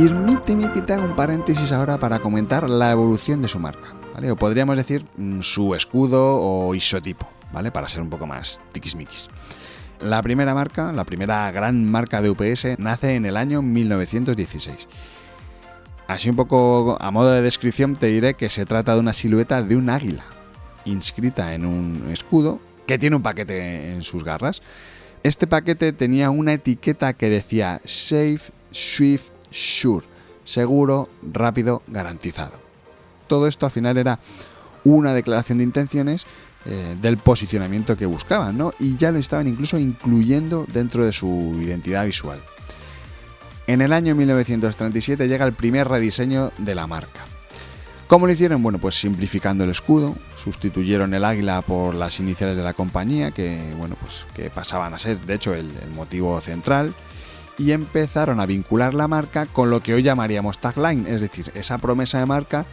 Permíteme 0.00 0.70
que 0.70 0.80
te 0.80 0.92
haga 0.92 1.02
un 1.02 1.16
paréntesis 1.16 1.72
ahora 1.72 1.98
para 1.98 2.20
comentar 2.20 2.70
la 2.70 2.92
evolución 2.92 3.42
de 3.42 3.48
su 3.48 3.58
marca, 3.58 3.96
O 4.30 4.36
podríamos 4.36 4.76
decir 4.76 5.04
mm, 5.16 5.40
su 5.40 5.74
escudo 5.74 6.40
o 6.40 6.72
isotipo. 6.72 7.28
¿vale? 7.52 7.72
Para 7.72 7.88
ser 7.88 8.02
un 8.02 8.08
poco 8.08 8.24
más 8.24 8.60
tiquismiquis. 8.70 9.28
La 10.00 10.22
primera 10.22 10.54
marca, 10.54 10.92
la 10.92 11.02
primera 11.02 11.50
gran 11.50 11.84
marca 11.84 12.22
de 12.22 12.30
UPS, 12.30 12.78
nace 12.78 13.16
en 13.16 13.26
el 13.26 13.36
año 13.36 13.60
1916. 13.60 14.86
Así 16.06 16.30
un 16.30 16.36
poco 16.36 16.96
a 17.00 17.10
modo 17.10 17.32
de 17.32 17.42
descripción 17.42 17.96
te 17.96 18.06
diré 18.06 18.34
que 18.34 18.50
se 18.50 18.66
trata 18.66 18.94
de 18.94 19.00
una 19.00 19.12
silueta 19.12 19.62
de 19.62 19.74
un 19.74 19.90
águila, 19.90 20.26
inscrita 20.84 21.54
en 21.54 21.66
un 21.66 22.08
escudo 22.12 22.60
que 22.86 22.98
tiene 22.98 23.16
un 23.16 23.22
paquete 23.22 23.94
en 23.94 24.04
sus 24.04 24.22
garras. 24.22 24.62
Este 25.24 25.48
paquete 25.48 25.92
tenía 25.92 26.30
una 26.30 26.52
etiqueta 26.52 27.14
que 27.14 27.28
decía 27.28 27.80
Safe, 27.84 28.52
Swift, 28.70 29.30
Sure, 29.50 30.06
seguro, 30.44 31.08
rápido, 31.22 31.82
garantizado. 31.86 32.58
Todo 33.26 33.46
esto 33.46 33.66
al 33.66 33.72
final 33.72 33.96
era 33.98 34.18
una 34.84 35.12
declaración 35.12 35.58
de 35.58 35.64
intenciones 35.64 36.26
eh, 36.64 36.96
del 37.00 37.18
posicionamiento 37.18 37.96
que 37.96 38.06
buscaban, 38.06 38.58
¿no? 38.58 38.72
Y 38.78 38.96
ya 38.96 39.12
lo 39.12 39.18
estaban 39.18 39.46
incluso 39.46 39.78
incluyendo 39.78 40.66
dentro 40.72 41.04
de 41.04 41.12
su 41.12 41.56
identidad 41.60 42.04
visual. 42.04 42.40
En 43.66 43.80
el 43.82 43.92
año 43.92 44.14
1937 44.14 45.28
llega 45.28 45.44
el 45.44 45.52
primer 45.52 45.88
rediseño 45.88 46.50
de 46.58 46.74
la 46.74 46.86
marca. 46.86 47.20
¿Cómo 48.06 48.26
lo 48.26 48.32
hicieron? 48.32 48.62
Bueno, 48.62 48.78
pues 48.78 48.98
simplificando 48.98 49.64
el 49.64 49.70
escudo, 49.70 50.16
sustituyeron 50.42 51.12
el 51.12 51.24
águila 51.24 51.60
por 51.60 51.94
las 51.94 52.18
iniciales 52.20 52.56
de 52.56 52.62
la 52.62 52.72
compañía, 52.72 53.30
que 53.30 53.74
bueno, 53.76 53.96
pues 54.00 54.24
que 54.34 54.48
pasaban 54.48 54.94
a 54.94 54.98
ser, 54.98 55.20
de 55.20 55.34
hecho, 55.34 55.52
el, 55.52 55.70
el 55.82 55.90
motivo 55.94 56.40
central, 56.40 56.94
y 57.58 57.72
empezaron 57.72 58.40
a 58.40 58.46
vincular 58.46 58.94
la 58.94 59.08
marca 59.08 59.46
con 59.46 59.70
lo 59.70 59.80
que 59.80 59.94
hoy 59.94 60.02
llamaríamos 60.02 60.58
tagline, 60.58 61.06
es 61.06 61.20
decir, 61.20 61.50
esa 61.54 61.78
promesa 61.78 62.18
de 62.18 62.26
marca 62.26 62.66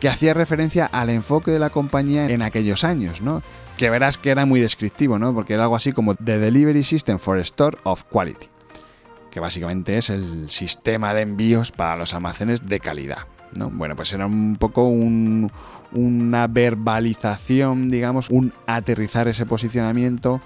que 0.00 0.08
hacía 0.08 0.32
referencia 0.32 0.86
al 0.86 1.10
enfoque 1.10 1.50
de 1.50 1.58
la 1.58 1.70
compañía 1.70 2.26
en 2.30 2.40
aquellos 2.40 2.84
años, 2.84 3.20
¿no? 3.20 3.42
Que 3.76 3.90
verás 3.90 4.16
que 4.16 4.30
era 4.30 4.46
muy 4.46 4.60
descriptivo, 4.60 5.18
¿no? 5.18 5.34
Porque 5.34 5.54
era 5.54 5.64
algo 5.64 5.76
así 5.76 5.92
como 5.92 6.14
The 6.14 6.38
Delivery 6.38 6.82
System 6.82 7.18
for 7.18 7.38
Store 7.38 7.76
of 7.84 8.04
Quality, 8.04 8.48
que 9.30 9.40
básicamente 9.40 9.98
es 9.98 10.08
el 10.08 10.48
sistema 10.50 11.12
de 11.12 11.20
envíos 11.20 11.70
para 11.70 11.96
los 11.96 12.14
almacenes 12.14 12.66
de 12.66 12.80
calidad. 12.80 13.26
¿no? 13.54 13.68
Bueno, 13.68 13.96
pues 13.96 14.12
era 14.12 14.26
un 14.26 14.56
poco 14.56 14.84
una 14.84 16.46
verbalización, 16.46 17.88
digamos, 17.88 18.30
un 18.30 18.52
aterrizar 18.66 19.28
ese 19.28 19.44
posicionamiento 19.44 20.40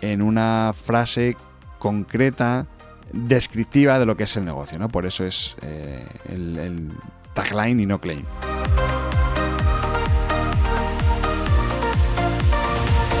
en 0.00 0.22
una 0.22 0.72
frase 0.74 1.36
concreta, 1.78 2.66
descriptiva 3.12 3.98
de 3.98 4.06
lo 4.06 4.16
que 4.16 4.24
es 4.24 4.36
el 4.36 4.44
negocio, 4.44 4.78
¿no? 4.78 4.88
Por 4.88 5.06
eso 5.06 5.24
es 5.24 5.56
eh, 5.62 6.06
el 6.28 6.90
tagline 7.34 7.80
y 7.80 7.86
no 7.86 8.00
claim. 8.00 8.24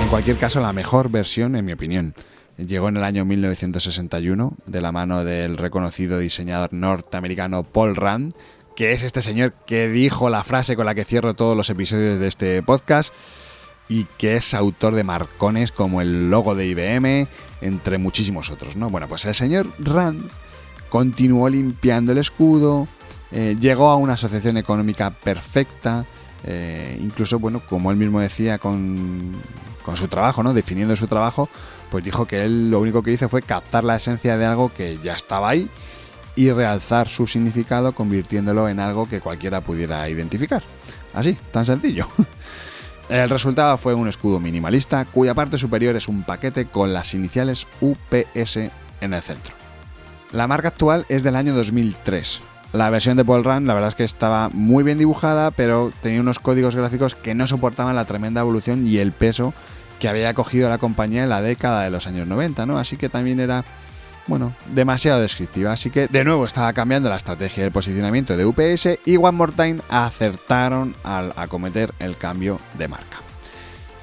En 0.00 0.08
cualquier 0.08 0.38
caso, 0.38 0.60
la 0.60 0.72
mejor 0.72 1.10
versión, 1.10 1.54
en 1.54 1.64
mi 1.64 1.72
opinión, 1.72 2.14
llegó 2.56 2.88
en 2.88 2.96
el 2.96 3.04
año 3.04 3.24
1961 3.24 4.54
de 4.66 4.80
la 4.80 4.92
mano 4.92 5.24
del 5.24 5.56
reconocido 5.56 6.18
diseñador 6.18 6.72
norteamericano 6.72 7.62
Paul 7.62 7.96
Rand, 7.96 8.34
que 8.76 8.92
es 8.92 9.02
este 9.02 9.22
señor 9.22 9.52
que 9.66 9.88
dijo 9.88 10.30
la 10.30 10.44
frase 10.44 10.76
con 10.76 10.86
la 10.86 10.94
que 10.94 11.04
cierro 11.04 11.34
todos 11.34 11.56
los 11.56 11.70
episodios 11.70 12.18
de 12.18 12.26
este 12.26 12.62
podcast 12.62 13.12
y 13.88 14.04
que 14.18 14.36
es 14.36 14.54
autor 14.54 14.94
de 14.94 15.04
marcones 15.04 15.72
como 15.72 16.00
el 16.00 16.30
logo 16.30 16.54
de 16.54 16.66
IBM, 16.66 17.26
entre 17.60 17.98
muchísimos 17.98 18.50
otros, 18.50 18.76
¿no? 18.76 18.90
Bueno, 18.90 19.08
pues 19.08 19.24
el 19.26 19.34
señor 19.34 19.68
Rand 19.78 20.28
continuó 20.88 21.48
limpiando 21.48 22.12
el 22.12 22.18
escudo, 22.18 22.88
eh, 23.30 23.56
llegó 23.60 23.90
a 23.90 23.96
una 23.96 24.14
asociación 24.14 24.56
económica 24.56 25.10
perfecta, 25.10 26.04
eh, 26.44 26.98
incluso, 27.00 27.38
bueno, 27.38 27.60
como 27.68 27.90
él 27.90 27.96
mismo 27.96 28.20
decía 28.20 28.58
con, 28.58 29.32
con 29.82 29.96
su 29.96 30.08
trabajo, 30.08 30.42
¿no? 30.42 30.54
Definiendo 30.54 30.96
su 30.96 31.06
trabajo, 31.06 31.48
pues 31.90 32.04
dijo 32.04 32.26
que 32.26 32.44
él 32.44 32.70
lo 32.70 32.80
único 32.80 33.02
que 33.02 33.12
hizo 33.12 33.28
fue 33.28 33.42
captar 33.42 33.84
la 33.84 33.96
esencia 33.96 34.36
de 34.36 34.46
algo 34.46 34.72
que 34.72 34.98
ya 35.02 35.14
estaba 35.14 35.50
ahí 35.50 35.68
y 36.36 36.50
realzar 36.50 37.08
su 37.08 37.26
significado 37.26 37.92
convirtiéndolo 37.92 38.68
en 38.68 38.80
algo 38.80 39.08
que 39.08 39.20
cualquiera 39.20 39.60
pudiera 39.60 40.08
identificar. 40.08 40.62
Así, 41.12 41.36
tan 41.52 41.66
sencillo. 41.66 42.08
El 43.10 43.28
resultado 43.28 43.76
fue 43.76 43.92
un 43.94 44.08
escudo 44.08 44.40
minimalista 44.40 45.04
cuya 45.04 45.34
parte 45.34 45.58
superior 45.58 45.96
es 45.96 46.08
un 46.08 46.22
paquete 46.22 46.66
con 46.66 46.92
las 46.94 47.12
iniciales 47.12 47.66
UPS 47.80 48.56
en 49.00 49.14
el 49.14 49.22
centro. 49.22 49.52
La 50.32 50.46
marca 50.46 50.68
actual 50.68 51.04
es 51.08 51.22
del 51.24 51.34
año 51.34 51.52
2003, 51.54 52.40
la 52.72 52.88
versión 52.88 53.16
de 53.16 53.24
Paul 53.24 53.42
Run, 53.42 53.66
la 53.66 53.74
verdad 53.74 53.88
es 53.88 53.94
que 53.96 54.04
estaba 54.04 54.48
muy 54.50 54.84
bien 54.84 54.96
dibujada, 54.96 55.50
pero 55.50 55.92
tenía 56.02 56.20
unos 56.20 56.38
códigos 56.38 56.76
gráficos 56.76 57.16
que 57.16 57.34
no 57.34 57.48
soportaban 57.48 57.96
la 57.96 58.04
tremenda 58.04 58.42
evolución 58.42 58.86
y 58.86 58.98
el 58.98 59.10
peso 59.10 59.52
que 59.98 60.08
había 60.08 60.32
cogido 60.34 60.68
la 60.68 60.78
compañía 60.78 61.24
en 61.24 61.30
la 61.30 61.42
década 61.42 61.82
de 61.82 61.90
los 61.90 62.06
años 62.06 62.28
90, 62.28 62.66
¿no? 62.66 62.78
Así 62.78 62.96
que 62.96 63.08
también 63.08 63.40
era, 63.40 63.64
bueno, 64.26 64.52
demasiado 64.66 65.20
descriptiva. 65.20 65.72
Así 65.72 65.90
que 65.90 66.08
de 66.08 66.24
nuevo 66.24 66.44
estaba 66.44 66.72
cambiando 66.72 67.08
la 67.08 67.16
estrategia 67.16 67.64
del 67.64 67.72
posicionamiento 67.72 68.36
de 68.36 68.44
UPS 68.44 68.98
y 69.04 69.16
One 69.16 69.32
More 69.32 69.52
Time 69.52 69.80
acertaron 69.88 70.94
al 71.02 71.32
acometer 71.36 71.92
el 71.98 72.16
cambio 72.16 72.60
de 72.78 72.88
marca. 72.88 73.18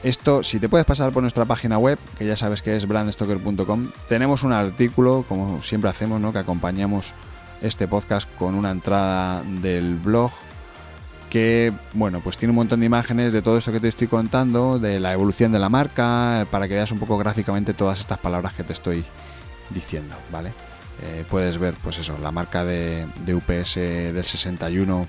Esto, 0.04 0.44
si 0.44 0.60
te 0.60 0.70
puedes 0.70 0.86
pasar 0.86 1.12
por 1.12 1.24
nuestra 1.24 1.46
página 1.46 1.78
web, 1.78 1.98
que 2.18 2.26
ya 2.26 2.38
sabes 2.38 2.62
que 2.62 2.76
es 2.76 2.88
brandstoker.com, 2.88 3.90
tenemos 4.08 4.44
un 4.44 4.54
artículo, 4.54 5.26
como 5.28 5.62
siempre 5.62 5.90
hacemos, 5.90 6.22
¿no? 6.22 6.32
que 6.32 6.40
acompañamos 6.40 7.14
este 7.62 7.88
podcast 7.88 8.30
con 8.38 8.54
una 8.54 8.70
entrada 8.70 9.42
del 9.44 9.96
blog 9.96 10.32
que, 11.30 11.74
bueno, 11.94 12.22
pues 12.22 12.38
tiene 12.38 12.52
un 12.52 12.58
montón 12.58 12.80
de 12.80 12.86
imágenes 12.86 13.34
de 13.34 13.42
todo 13.42 13.58
esto 13.58 13.72
que 13.72 13.80
te 13.80 13.88
estoy 13.88 14.08
contando, 14.08 14.80
de 14.80 15.00
la 15.00 15.14
evolución 15.14 15.52
de 15.52 15.60
la 15.60 15.68
marca, 15.68 16.48
para 16.52 16.68
que 16.68 16.76
veas 16.76 16.92
un 16.92 17.00
poco 17.00 17.18
gráficamente 17.18 17.74
todas 17.74 18.00
estas 18.00 18.18
palabras 18.18 18.54
que 18.54 18.64
te 18.64 18.74
estoy 18.74 19.04
diciendo, 19.70 20.16
¿vale? 20.32 20.52
Eh, 21.02 21.24
puedes 21.30 21.58
ver, 21.58 21.76
pues 21.84 22.00
eso, 22.00 22.18
la 22.22 22.32
marca 22.32 22.66
de, 22.66 23.06
UPS 23.28 23.76
del 23.76 24.24
61, 24.24 25.08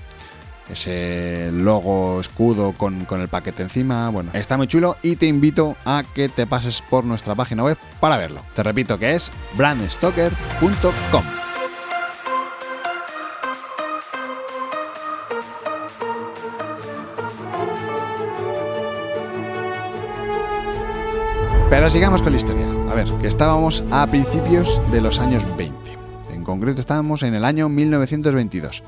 ese 0.70 1.50
logo, 1.52 2.20
escudo 2.20 2.72
con, 2.72 3.06
con 3.06 3.22
el 3.22 3.28
paquete 3.28 3.62
encima, 3.62 4.10
bueno, 4.10 4.30
está 4.34 4.58
muy 4.58 4.66
chulo 4.66 4.98
y 5.02 5.16
te 5.16 5.26
invito 5.26 5.76
a 5.86 6.04
que 6.14 6.28
te 6.28 6.46
pases 6.46 6.82
por 6.82 7.04
nuestra 7.04 7.34
página 7.34 7.64
web 7.64 7.78
para 8.00 8.18
verlo. 8.18 8.42
Te 8.54 8.62
repito 8.62 8.98
que 8.98 9.14
es 9.14 9.32
brandstoker.com. 9.56 11.47
Pero 21.70 21.90
sigamos 21.90 22.22
con 22.22 22.32
la 22.32 22.38
historia. 22.38 22.66
A 22.90 22.94
ver, 22.94 23.06
que 23.20 23.26
estábamos 23.26 23.84
a 23.90 24.06
principios 24.06 24.80
de 24.90 25.02
los 25.02 25.18
años 25.18 25.44
20. 25.58 25.74
En 26.30 26.42
concreto 26.42 26.80
estábamos 26.80 27.22
en 27.22 27.34
el 27.34 27.44
año 27.44 27.68
1922. 27.68 28.82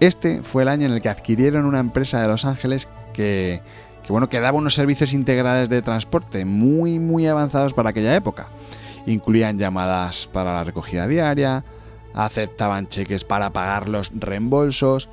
Este 0.00 0.42
fue 0.42 0.62
el 0.62 0.68
año 0.68 0.86
en 0.86 0.92
el 0.92 1.02
que 1.02 1.10
adquirieron 1.10 1.66
una 1.66 1.80
empresa 1.80 2.22
de 2.22 2.28
Los 2.28 2.46
Ángeles 2.46 2.88
que, 3.12 3.60
bueno, 4.08 4.30
que 4.30 4.40
daba 4.40 4.56
unos 4.56 4.72
servicios 4.72 5.12
integrales 5.12 5.68
de 5.68 5.82
transporte 5.82 6.46
muy 6.46 6.98
muy 6.98 7.26
avanzados 7.26 7.74
para 7.74 7.90
aquella 7.90 8.16
época. 8.16 8.48
Incluían 9.06 9.58
llamadas 9.58 10.26
para 10.32 10.54
la 10.54 10.64
recogida 10.64 11.06
diaria, 11.06 11.62
aceptaban 12.14 12.88
cheques 12.88 13.24
para 13.24 13.50
pagar 13.50 13.86
los 13.86 14.10
reembolsos, 14.14 15.10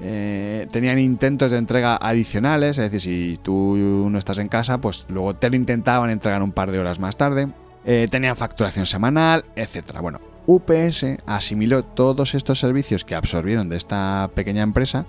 eh, 0.00 0.66
tenían 0.72 0.98
intentos 0.98 1.50
de 1.50 1.58
entrega 1.58 1.96
adicionales, 1.96 2.78
es 2.78 2.90
decir, 2.90 3.34
si 3.34 3.40
tú 3.42 3.76
no 4.10 4.18
estás 4.18 4.38
en 4.38 4.48
casa, 4.48 4.78
pues 4.78 5.06
luego 5.08 5.34
te 5.34 5.50
lo 5.50 5.56
intentaban 5.56 6.10
entregar 6.10 6.42
un 6.42 6.52
par 6.52 6.70
de 6.72 6.78
horas 6.78 6.98
más 6.98 7.16
tarde. 7.16 7.48
Eh, 7.84 8.08
tenían 8.10 8.36
facturación 8.36 8.86
semanal, 8.86 9.44
etc. 9.56 10.00
Bueno, 10.00 10.20
UPS 10.46 11.18
asimiló 11.26 11.84
todos 11.84 12.34
estos 12.34 12.58
servicios 12.58 13.04
que 13.04 13.14
absorbieron 13.14 13.68
de 13.68 13.76
esta 13.76 14.30
pequeña 14.34 14.62
empresa 14.62 15.06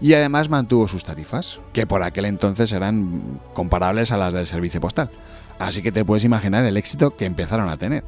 y 0.00 0.14
además 0.14 0.48
mantuvo 0.48 0.88
sus 0.88 1.04
tarifas, 1.04 1.60
que 1.72 1.86
por 1.86 2.02
aquel 2.02 2.26
entonces 2.26 2.72
eran 2.72 3.40
comparables 3.54 4.12
a 4.12 4.16
las 4.16 4.32
del 4.32 4.46
servicio 4.46 4.80
postal. 4.80 5.10
Así 5.58 5.82
que 5.82 5.92
te 5.92 6.04
puedes 6.04 6.24
imaginar 6.24 6.64
el 6.64 6.76
éxito 6.76 7.16
que 7.16 7.24
empezaron 7.24 7.68
a 7.68 7.76
tener. 7.76 8.04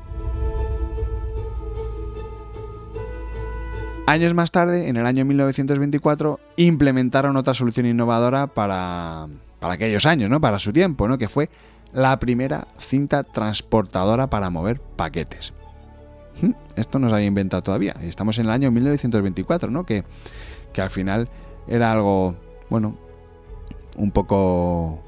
Años 4.08 4.32
más 4.32 4.50
tarde, 4.52 4.88
en 4.88 4.96
el 4.96 5.04
año 5.04 5.26
1924, 5.26 6.40
implementaron 6.56 7.36
otra 7.36 7.52
solución 7.52 7.84
innovadora 7.84 8.46
para, 8.46 9.28
aquellos 9.60 10.06
años, 10.06 10.30
¿no? 10.30 10.40
para 10.40 10.58
su 10.58 10.72
tiempo, 10.72 11.06
¿no? 11.08 11.18
que 11.18 11.28
fue 11.28 11.50
la 11.92 12.18
primera 12.18 12.68
cinta 12.78 13.22
transportadora 13.22 14.30
para 14.30 14.48
mover 14.48 14.80
paquetes. 14.80 15.52
Hmm, 16.40 16.52
esto 16.74 16.98
no 16.98 17.10
se 17.10 17.16
había 17.16 17.26
inventado 17.26 17.62
todavía. 17.62 17.96
Y 18.00 18.06
estamos 18.06 18.38
en 18.38 18.46
el 18.46 18.50
año 18.50 18.70
1924, 18.70 19.70
¿no? 19.70 19.84
Que, 19.84 20.04
que 20.72 20.80
al 20.80 20.88
final 20.88 21.28
era 21.66 21.92
algo, 21.92 22.34
bueno, 22.70 22.96
un 23.98 24.10
poco 24.10 25.02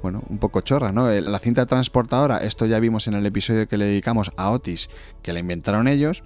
bueno, 0.00 0.22
un 0.30 0.38
poco 0.38 0.62
chorra, 0.62 0.92
¿no? 0.92 1.10
La 1.10 1.38
cinta 1.40 1.66
transportadora, 1.66 2.38
esto 2.38 2.64
ya 2.64 2.80
vimos 2.80 3.06
en 3.06 3.12
el 3.12 3.26
episodio 3.26 3.68
que 3.68 3.76
le 3.76 3.84
dedicamos 3.84 4.32
a 4.38 4.50
Otis, 4.50 4.88
que 5.20 5.34
la 5.34 5.40
inventaron 5.40 5.88
ellos. 5.88 6.22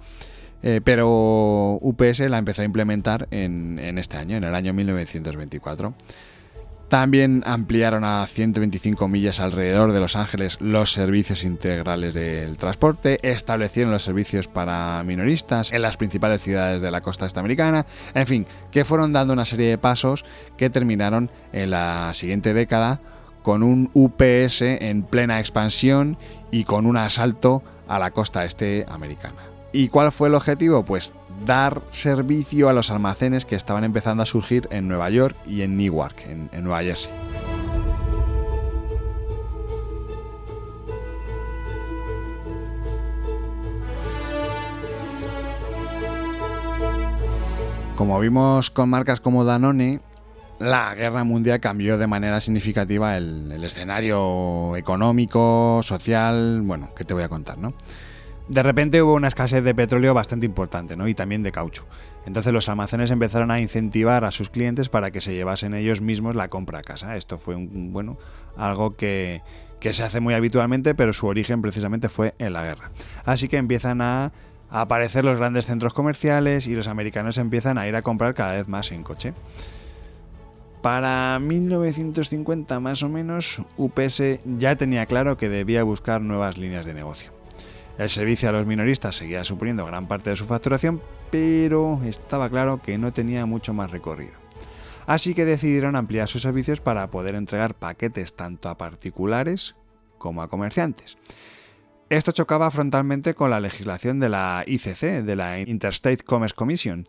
Eh, 0.67 0.81
pero 0.83 1.77
UPS 1.79 2.21
la 2.21 2.39
empezó 2.39 2.63
a 2.63 2.65
implementar 2.65 3.27
en, 3.29 3.79
este 3.99 4.17
año, 4.17 4.35
en 4.35 4.43
el 4.43 4.55
año 4.55 4.73
1924. 4.73 5.93
También 6.89 7.43
ampliaron 7.45 8.03
a 8.03 8.25
125 8.25 9.07
millas 9.07 9.39
alrededor 9.39 9.91
de 9.91 9.99
Los 9.99 10.15
Ángeles 10.15 10.57
los 10.61 10.91
servicios 10.91 11.43
integrales 11.43 12.15
del 12.15 12.57
transporte, 12.57 13.19
establecieron 13.21 13.91
los 13.91 14.03
servicios 14.03 14.47
para 14.47 15.03
minoristas 15.03 15.71
en 15.71 15.83
las 15.83 15.97
principales 15.97 16.41
ciudades 16.41 16.81
de 16.81 16.89
la 16.89 17.01
costa 17.01 17.27
estadounidense, 17.27 17.85
en 18.15 18.25
fin, 18.25 18.47
que 18.71 18.85
fueron 18.85 19.13
dando 19.13 19.33
una 19.33 19.45
serie 19.45 19.69
de 19.69 19.77
pasos 19.77 20.25
que 20.57 20.71
terminaron 20.71 21.29
en 21.53 21.69
la 21.69 22.11
siguiente 22.15 22.55
década 22.55 23.01
con 23.43 23.61
un 23.61 23.91
UPS 23.93 24.61
en 24.63 25.03
plena 25.03 25.39
expansión 25.39 26.17
y 26.49 26.63
con 26.63 26.87
un 26.87 26.97
asalto 26.97 27.61
a 27.87 27.99
la 27.99 28.09
costa 28.09 28.45
este 28.45 28.85
americana. 28.89 29.54
¿Y 29.75 29.89
cuál 29.89 30.13
fue 30.13 30.29
el 30.29 30.35
objetivo? 30.35 30.85
Pues 30.85 31.13
dar 31.45 31.81
servicio 31.89 32.69
a 32.69 32.73
los 32.73 32.91
almacenes 32.91 33.43
que 33.43 33.55
estaban 33.57 33.83
empezando 33.83 34.23
a 34.23 34.25
surgir 34.25 34.69
en 34.71 34.87
Nueva 34.87 35.09
York 35.09 35.35
y 35.45 35.63
en 35.63 35.75
Newark, 35.75 36.15
en, 36.29 36.63
Nueva 36.63 36.81
Jersey. 36.81 37.11
Como 47.97 48.17
vimos 48.21 48.71
con 48.71 48.89
marcas 48.89 49.19
como 49.19 49.43
Danone, 49.43 49.99
la 50.57 50.95
guerra 50.95 51.25
mundial 51.25 51.59
cambió 51.59 51.97
de 51.97 52.07
manera 52.07 52.39
significativa 52.39 53.17
el, 53.17 53.51
el, 53.51 53.63
escenario 53.65 54.77
económico, 54.77 55.81
social, 55.83 56.61
bueno, 56.63 56.91
¿qué 56.95 57.03
te 57.03 57.13
voy 57.13 57.23
a 57.23 57.27
contar, 57.29 57.57
no? 57.57 57.73
De 58.47 58.61
repente 58.61 59.01
hubo 59.01 59.15
una 59.15 59.27
escasez 59.27 59.63
de 59.63 59.73
petróleo 59.73 60.13
bastante 60.13 60.45
importante, 60.45 60.95
¿no? 60.95 61.07
Y 61.07 61.15
también 61.15 61.41
de 61.41 61.51
caucho. 61.51 61.85
Entonces 62.27 62.53
los 62.53 62.69
almacenes 62.69 63.09
empezaron 63.09 63.49
a 63.49 63.59
incentivar 63.59 64.23
a 64.23 64.31
sus 64.31 64.51
clientes 64.51 64.87
para 64.87 65.09
que 65.09 65.19
se 65.19 65.33
llevasen 65.33 65.73
ellos 65.73 66.01
mismos 66.01 66.35
la 66.35 66.47
compra 66.47 66.79
a 66.79 66.83
casa. 66.83 67.15
Esto 67.15 67.39
fue 67.39 67.55
un, 67.55 67.91
bueno, 67.91 68.17
algo 68.55 68.91
que, 68.91 69.41
que 69.79 69.93
se 69.93 70.03
hace 70.03 70.19
muy 70.19 70.35
habitualmente, 70.35 70.93
pero 70.93 71.11
su 71.11 71.25
origen 71.25 71.61
precisamente 71.61 72.07
fue 72.07 72.35
en 72.37 72.53
la 72.53 72.63
guerra. 72.63 72.91
Así 73.25 73.47
que 73.47 73.57
empiezan 73.57 74.01
a 74.01 74.31
aparecer 74.69 75.25
los 75.25 75.37
grandes 75.37 75.65
centros 75.65 75.93
comerciales 75.93 76.67
y 76.67 76.75
los 76.75 76.87
americanos 76.87 77.37
empiezan 77.37 77.77
a 77.79 77.87
ir 77.87 77.95
a 77.95 78.03
comprar 78.03 78.35
cada 78.35 78.53
vez 78.53 78.67
más 78.67 78.91
en 78.91 79.03
coche. 79.03 79.33
Para 80.83 81.39
1950 81.39 82.79
más 82.79 83.01
o 83.01 83.09
menos, 83.09 83.61
UPS 83.75 84.21
ya 84.57 84.75
tenía 84.75 85.07
claro 85.07 85.35
que 85.35 85.49
debía 85.49 85.81
buscar 85.83 86.21
nuevas 86.21 86.59
líneas 86.59 86.85
de 86.85 86.93
negocio. 86.93 87.34
El 87.97 88.09
servicio 88.09 88.49
a 88.49 88.51
los 88.51 88.65
minoristas 88.65 89.15
seguía 89.15 89.43
suponiendo 89.43 89.85
gran 89.85 90.07
parte 90.07 90.29
de 90.29 90.35
su 90.35 90.45
facturación, 90.45 91.01
pero 91.31 92.01
estaba 92.03 92.49
claro 92.49 92.81
que 92.81 92.97
no 92.97 93.13
tenía 93.13 93.45
mucho 93.45 93.73
más 93.73 93.91
recorrido. 93.91 94.33
Así 95.07 95.33
que 95.33 95.45
decidieron 95.45 95.95
ampliar 95.95 96.27
sus 96.27 96.41
servicios 96.41 96.81
para 96.81 97.09
poder 97.09 97.35
entregar 97.35 97.75
paquetes 97.75 98.35
tanto 98.35 98.69
a 98.69 98.77
particulares 98.77 99.75
como 100.17 100.41
a 100.41 100.49
comerciantes. 100.49 101.17
Esto 102.09 102.31
chocaba 102.31 102.69
frontalmente 102.69 103.33
con 103.33 103.49
la 103.49 103.59
legislación 103.59 104.19
de 104.19 104.29
la 104.29 104.63
ICC, 104.65 105.23
de 105.23 105.35
la 105.35 105.59
Interstate 105.59 106.23
Commerce 106.23 106.55
Commission, 106.55 107.07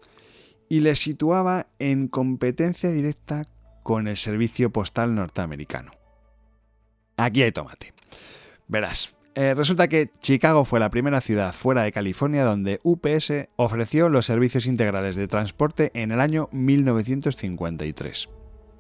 y 0.68 0.80
les 0.80 0.98
situaba 0.98 1.66
en 1.78 2.08
competencia 2.08 2.90
directa 2.90 3.44
con 3.82 4.08
el 4.08 4.16
servicio 4.16 4.70
postal 4.70 5.14
norteamericano. 5.14 5.92
Aquí 7.16 7.42
hay 7.42 7.52
tomate. 7.52 7.92
Verás, 8.68 9.15
eh, 9.36 9.52
resulta 9.54 9.86
que 9.86 10.10
Chicago 10.18 10.64
fue 10.64 10.80
la 10.80 10.88
primera 10.88 11.20
ciudad 11.20 11.52
fuera 11.52 11.82
de 11.82 11.92
California 11.92 12.42
donde 12.42 12.80
UPS 12.82 13.50
ofreció 13.56 14.08
los 14.08 14.24
servicios 14.24 14.66
integrales 14.66 15.14
de 15.14 15.28
transporte 15.28 15.90
en 15.92 16.10
el 16.10 16.22
año 16.22 16.48
1953. 16.52 18.30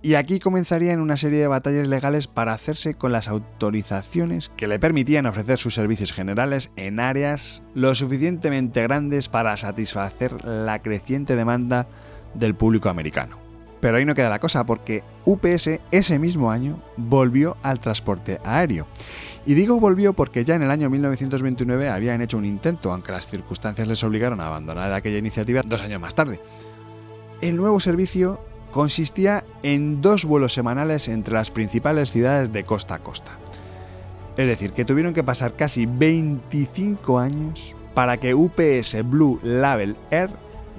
Y 0.00 0.14
aquí 0.14 0.40
comenzarían 0.40 1.00
una 1.00 1.18
serie 1.18 1.40
de 1.40 1.48
batallas 1.48 1.88
legales 1.88 2.26
para 2.26 2.54
hacerse 2.54 2.94
con 2.94 3.12
las 3.12 3.28
autorizaciones 3.28 4.50
que 4.56 4.66
le 4.66 4.78
permitían 4.78 5.26
ofrecer 5.26 5.58
sus 5.58 5.74
servicios 5.74 6.14
generales 6.14 6.72
en 6.76 7.00
áreas 7.00 7.62
lo 7.74 7.94
suficientemente 7.94 8.82
grandes 8.82 9.28
para 9.28 9.58
satisfacer 9.58 10.42
la 10.42 10.80
creciente 10.80 11.36
demanda 11.36 11.86
del 12.32 12.54
público 12.54 12.88
americano. 12.88 13.38
Pero 13.80 13.98
ahí 13.98 14.06
no 14.06 14.14
queda 14.14 14.30
la 14.30 14.40
cosa, 14.40 14.64
porque 14.64 15.04
UPS 15.26 15.80
ese 15.90 16.18
mismo 16.18 16.50
año 16.50 16.82
volvió 16.96 17.56
al 17.62 17.78
transporte 17.78 18.40
aéreo. 18.42 18.86
Y 19.46 19.54
digo 19.54 19.78
volvió 19.78 20.12
porque 20.12 20.44
ya 20.44 20.56
en 20.56 20.62
el 20.62 20.72
año 20.72 20.90
1929 20.90 21.88
habían 21.88 22.20
hecho 22.20 22.36
un 22.36 22.44
intento, 22.44 22.92
aunque 22.92 23.12
las 23.12 23.26
circunstancias 23.26 23.86
les 23.86 24.02
obligaron 24.02 24.40
a 24.40 24.48
abandonar 24.48 24.92
aquella 24.92 25.18
iniciativa 25.18 25.62
dos 25.64 25.80
años 25.80 26.00
más 26.00 26.16
tarde. 26.16 26.40
El 27.40 27.56
nuevo 27.56 27.78
servicio 27.78 28.40
consistía 28.72 29.44
en 29.62 30.02
dos 30.02 30.24
vuelos 30.24 30.52
semanales 30.52 31.06
entre 31.06 31.34
las 31.34 31.52
principales 31.52 32.10
ciudades 32.10 32.52
de 32.52 32.64
costa 32.64 32.96
a 32.96 32.98
costa. 32.98 33.32
Es 34.36 34.48
decir, 34.48 34.72
que 34.72 34.84
tuvieron 34.84 35.14
que 35.14 35.22
pasar 35.22 35.54
casi 35.54 35.86
25 35.86 37.18
años 37.18 37.76
para 37.94 38.18
que 38.18 38.34
UPS 38.34 38.96
Blue 39.04 39.38
Label 39.42 39.96
Air 40.10 40.30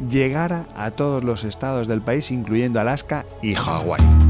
llegara 0.10 0.68
a 0.76 0.92
todos 0.92 1.24
los 1.24 1.44
estados 1.44 1.88
del 1.88 2.02
país, 2.02 2.32
incluyendo 2.32 2.80
Alaska 2.80 3.26
y 3.42 3.56
Hawái. 3.56 4.27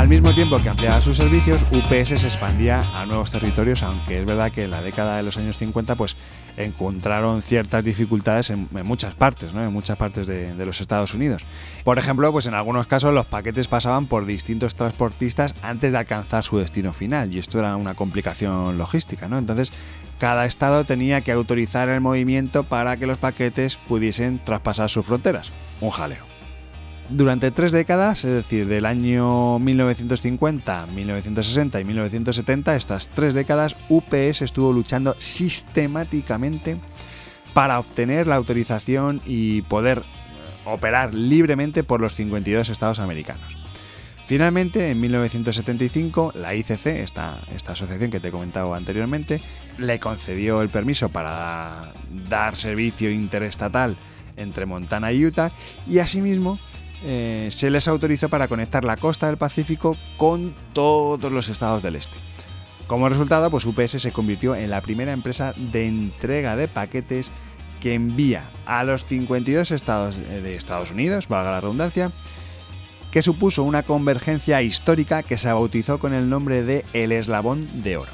Al 0.00 0.08
mismo 0.08 0.32
tiempo 0.32 0.56
que 0.56 0.70
ampliaba 0.70 0.98
sus 1.02 1.18
servicios, 1.18 1.62
UPS 1.70 2.18
se 2.20 2.26
expandía 2.26 2.82
a 2.98 3.04
nuevos 3.04 3.30
territorios, 3.30 3.82
aunque 3.82 4.18
es 4.18 4.24
verdad 4.24 4.50
que 4.50 4.64
en 4.64 4.70
la 4.70 4.80
década 4.80 5.18
de 5.18 5.22
los 5.22 5.36
años 5.36 5.58
50 5.58 5.94
pues, 5.94 6.16
encontraron 6.56 7.42
ciertas 7.42 7.84
dificultades 7.84 8.48
en, 8.48 8.66
muchas 8.82 9.14
partes, 9.14 9.52
¿no? 9.52 9.62
en 9.62 9.70
muchas 9.70 9.98
partes 9.98 10.26
de, 10.26 10.54
los 10.64 10.80
Estados 10.80 11.12
Unidos. 11.12 11.44
Por 11.84 11.98
ejemplo, 11.98 12.32
pues 12.32 12.46
en 12.46 12.54
algunos 12.54 12.86
casos 12.86 13.12
los 13.12 13.26
paquetes 13.26 13.68
pasaban 13.68 14.06
por 14.06 14.24
distintos 14.24 14.74
transportistas 14.74 15.54
antes 15.60 15.92
de 15.92 15.98
alcanzar 15.98 16.44
su 16.44 16.56
destino 16.56 16.94
final, 16.94 17.34
y 17.34 17.38
esto 17.38 17.58
era 17.58 17.76
una 17.76 17.92
complicación 17.92 18.78
logística. 18.78 19.28
¿no? 19.28 19.36
Entonces, 19.36 19.70
cada 20.18 20.46
estado 20.46 20.86
tenía 20.86 21.20
que 21.20 21.32
autorizar 21.32 21.90
el 21.90 22.00
movimiento 22.00 22.64
para 22.64 22.96
que 22.96 23.04
los 23.04 23.18
paquetes 23.18 23.76
pudiesen 23.76 24.42
traspasar 24.42 24.88
sus 24.88 25.04
fronteras. 25.04 25.52
Un 25.82 25.90
jaleo. 25.90 26.39
Durante 27.10 27.50
tres 27.50 27.72
décadas, 27.72 28.24
es 28.24 28.30
decir, 28.30 28.68
del 28.68 28.86
año 28.86 29.58
1950, 29.58 30.86
1960 30.86 31.80
y 31.80 31.84
1970, 31.84 32.76
estas 32.76 33.08
tres 33.08 33.34
décadas, 33.34 33.74
UPS 33.88 34.42
estuvo 34.42 34.72
luchando 34.72 35.16
sistemáticamente 35.18 36.78
para 37.52 37.80
obtener 37.80 38.28
la 38.28 38.36
autorización 38.36 39.20
y 39.26 39.62
poder 39.62 40.04
operar 40.64 41.12
libremente 41.12 41.82
por 41.82 42.00
los 42.00 42.14
52 42.14 42.68
estados 42.68 43.00
americanos. 43.00 43.56
Finalmente, 44.28 44.90
en 44.90 45.00
1975, 45.00 46.34
la 46.36 46.54
ICC, 46.54 46.86
esta, 46.86 47.40
esta 47.52 47.72
asociación 47.72 48.12
que 48.12 48.20
te 48.20 48.28
he 48.28 48.30
comentado 48.30 48.72
anteriormente, 48.72 49.42
le 49.78 49.98
concedió 49.98 50.62
el 50.62 50.68
permiso 50.68 51.08
para 51.08 51.92
dar 52.28 52.56
servicio 52.56 53.10
interestatal 53.10 53.96
entre 54.36 54.64
Montana 54.64 55.12
y 55.12 55.26
Utah 55.26 55.50
y 55.88 55.98
asimismo 55.98 56.60
eh, 57.02 57.48
se 57.50 57.70
les 57.70 57.88
autorizó 57.88 58.28
para 58.28 58.48
conectar 58.48 58.84
la 58.84 58.96
costa 58.96 59.26
del 59.26 59.38
Pacífico 59.38 59.96
con 60.16 60.54
todos 60.72 61.32
los 61.32 61.48
estados 61.48 61.82
del 61.82 61.96
este. 61.96 62.18
Como 62.86 63.08
resultado, 63.08 63.50
pues 63.50 63.64
UPS 63.64 64.02
se 64.02 64.12
convirtió 64.12 64.54
en 64.54 64.70
la 64.70 64.80
primera 64.80 65.12
empresa 65.12 65.54
de 65.56 65.86
entrega 65.86 66.56
de 66.56 66.68
paquetes 66.68 67.32
que 67.80 67.94
envía 67.94 68.50
a 68.66 68.84
los 68.84 69.06
52 69.06 69.70
estados 69.70 70.16
de 70.16 70.54
Estados 70.54 70.90
Unidos, 70.90 71.28
valga 71.28 71.52
la 71.52 71.60
redundancia, 71.60 72.12
que 73.10 73.22
supuso 73.22 73.62
una 73.62 73.84
convergencia 73.84 74.60
histórica 74.60 75.22
que 75.22 75.38
se 75.38 75.52
bautizó 75.52 75.98
con 75.98 76.12
el 76.12 76.28
nombre 76.28 76.62
de 76.62 76.84
El 76.92 77.12
Eslabón 77.12 77.80
de 77.82 77.96
Oro. 77.96 78.12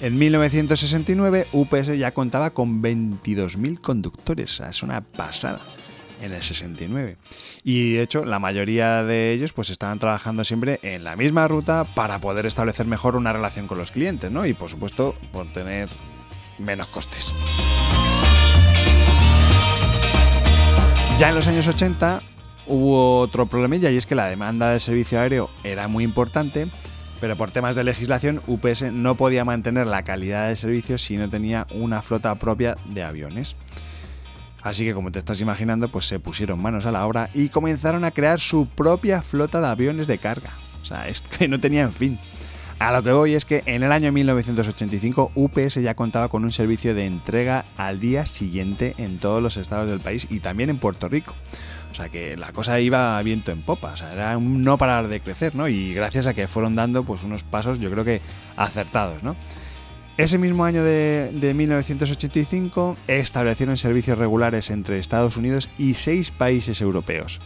En 0.00 0.18
1969 0.18 1.46
UPS 1.52 1.96
ya 1.96 2.12
contaba 2.12 2.50
con 2.50 2.82
22.000 2.82 3.80
conductores, 3.80 4.60
es 4.60 4.82
una 4.82 5.00
pasada 5.00 5.75
en 6.20 6.32
el 6.32 6.42
69. 6.42 7.16
Y 7.64 7.94
de 7.94 8.02
hecho, 8.02 8.24
la 8.24 8.38
mayoría 8.38 9.02
de 9.02 9.32
ellos 9.32 9.52
pues 9.52 9.70
estaban 9.70 9.98
trabajando 9.98 10.44
siempre 10.44 10.80
en 10.82 11.04
la 11.04 11.16
misma 11.16 11.48
ruta 11.48 11.84
para 11.94 12.20
poder 12.20 12.46
establecer 12.46 12.86
mejor 12.86 13.16
una 13.16 13.32
relación 13.32 13.66
con 13.66 13.78
los 13.78 13.90
clientes, 13.90 14.30
¿no? 14.30 14.46
Y 14.46 14.54
por 14.54 14.70
supuesto, 14.70 15.14
por 15.32 15.52
tener 15.52 15.88
menos 16.58 16.86
costes. 16.88 17.32
Ya 21.18 21.30
en 21.30 21.34
los 21.34 21.46
años 21.46 21.66
80 21.66 22.22
hubo 22.66 23.20
otro 23.20 23.46
problemilla 23.46 23.90
y 23.90 23.96
es 23.96 24.06
que 24.06 24.14
la 24.14 24.26
demanda 24.26 24.70
del 24.70 24.80
servicio 24.80 25.20
aéreo 25.20 25.48
era 25.64 25.88
muy 25.88 26.04
importante, 26.04 26.68
pero 27.20 27.36
por 27.36 27.50
temas 27.50 27.74
de 27.74 27.84
legislación 27.84 28.42
UPS 28.46 28.92
no 28.92 29.16
podía 29.16 29.44
mantener 29.44 29.86
la 29.86 30.02
calidad 30.02 30.48
del 30.48 30.56
servicio 30.56 30.98
si 30.98 31.16
no 31.16 31.30
tenía 31.30 31.66
una 31.70 32.02
flota 32.02 32.34
propia 32.34 32.76
de 32.84 33.02
aviones. 33.02 33.56
Así 34.66 34.84
que 34.84 34.94
como 34.94 35.12
te 35.12 35.20
estás 35.20 35.40
imaginando, 35.40 35.88
pues 35.88 36.06
se 36.06 36.18
pusieron 36.18 36.60
manos 36.60 36.86
a 36.86 36.90
la 36.90 37.06
obra 37.06 37.30
y 37.32 37.50
comenzaron 37.50 38.02
a 38.02 38.10
crear 38.10 38.40
su 38.40 38.66
propia 38.66 39.22
flota 39.22 39.60
de 39.60 39.68
aviones 39.68 40.08
de 40.08 40.18
carga. 40.18 40.50
O 40.82 40.84
sea, 40.84 41.06
es 41.08 41.20
que 41.20 41.46
no 41.46 41.60
tenían 41.60 41.92
fin. 41.92 42.18
A 42.80 42.90
lo 42.90 43.00
que 43.00 43.12
voy 43.12 43.34
es 43.34 43.44
que 43.44 43.62
en 43.66 43.84
el 43.84 43.92
año 43.92 44.10
1985 44.10 45.30
UPS 45.36 45.76
ya 45.76 45.94
contaba 45.94 46.28
con 46.28 46.42
un 46.44 46.50
servicio 46.50 46.96
de 46.96 47.06
entrega 47.06 47.64
al 47.76 48.00
día 48.00 48.26
siguiente 48.26 48.96
en 48.98 49.20
todos 49.20 49.40
los 49.40 49.56
estados 49.56 49.88
del 49.88 50.00
país 50.00 50.26
y 50.30 50.40
también 50.40 50.68
en 50.68 50.78
Puerto 50.78 51.08
Rico. 51.08 51.36
O 51.92 51.94
sea 51.94 52.08
que 52.08 52.36
la 52.36 52.50
cosa 52.50 52.80
iba 52.80 53.22
viento 53.22 53.52
en 53.52 53.62
popa, 53.62 53.92
o 53.92 53.96
sea, 53.96 54.12
era 54.12 54.36
un 54.36 54.64
no 54.64 54.76
parar 54.78 55.06
de 55.06 55.20
crecer, 55.20 55.54
¿no? 55.54 55.68
Y 55.68 55.94
gracias 55.94 56.26
a 56.26 56.34
que 56.34 56.48
fueron 56.48 56.74
dando 56.74 57.04
pues 57.04 57.22
unos 57.22 57.44
pasos 57.44 57.78
yo 57.78 57.88
creo 57.88 58.04
que 58.04 58.20
acertados, 58.56 59.22
¿no? 59.22 59.36
Ese 60.16 60.38
mismo 60.38 60.64
año 60.64 60.82
de, 60.82 61.52
1985 61.54 62.96
establecieron 63.06 63.76
servicios 63.76 64.16
regulares 64.16 64.70
entre 64.70 64.98
Estados 64.98 65.36
Unidos 65.36 65.68
y 65.76 65.92
seis 65.92 66.30
países 66.30 66.80
europeos. 66.80 67.40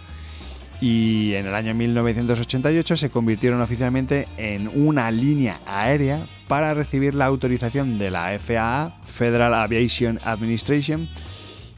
Y 0.80 1.34
en 1.34 1.46
el 1.46 1.54
año 1.56 1.74
1988 1.74 2.96
se 2.96 3.10
convirtieron 3.10 3.60
oficialmente 3.60 4.28
en 4.36 4.68
una 4.68 5.10
línea 5.10 5.60
aérea 5.66 6.28
para 6.46 6.72
recibir 6.72 7.16
la 7.16 7.26
autorización 7.26 7.98
de 7.98 8.12
la 8.12 8.38
FAA, 8.38 8.96
Federal 9.04 9.52
Aviation 9.52 10.20
Administration, 10.22 11.08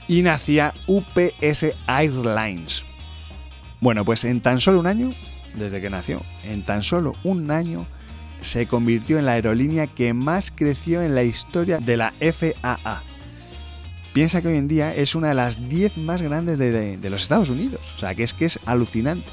y 0.07 0.21
nacía 0.21 0.75
UPS 0.87 1.73
Airlines. 1.89 2.85
Bueno, 3.81 4.05
pues 4.05 4.25
en 4.25 4.43
tan 4.43 4.61
solo 4.61 4.79
un 4.79 4.87
año, 4.87 5.15
desde 5.55 5.81
que 5.81 5.89
nació, 5.89 6.23
en 6.45 6.67
tan 6.67 6.83
solo 6.83 7.15
un 7.25 7.51
año, 7.51 7.87
se 8.43 8.67
convirtió 8.67 9.19
en 9.19 9.27
la 9.27 9.33
aerolínea 9.33 9.87
que 9.87 10.13
más 10.15 10.51
creció 10.51 11.03
en 11.03 11.15
la 11.15 11.23
historia 11.23 11.79
de 11.79 11.97
la 11.97 12.13
FAA. 12.21 13.03
Piensa 14.13 14.43
que 14.43 14.49
hoy 14.49 14.57
en 14.57 14.69
día 14.69 14.95
es 14.95 15.15
una 15.15 15.29
de 15.29 15.35
las 15.35 15.69
10 15.69 15.99
más 15.99 16.21
grandes 16.21 16.59
de, 16.59 16.99
los 17.11 17.23
Estados 17.23 17.49
Unidos, 17.49 17.81
o 17.97 17.99
sea 17.99 18.15
que 18.15 18.23
es 18.23 18.35
que 18.35 18.45
es 18.45 18.59
alucinante. 18.67 19.31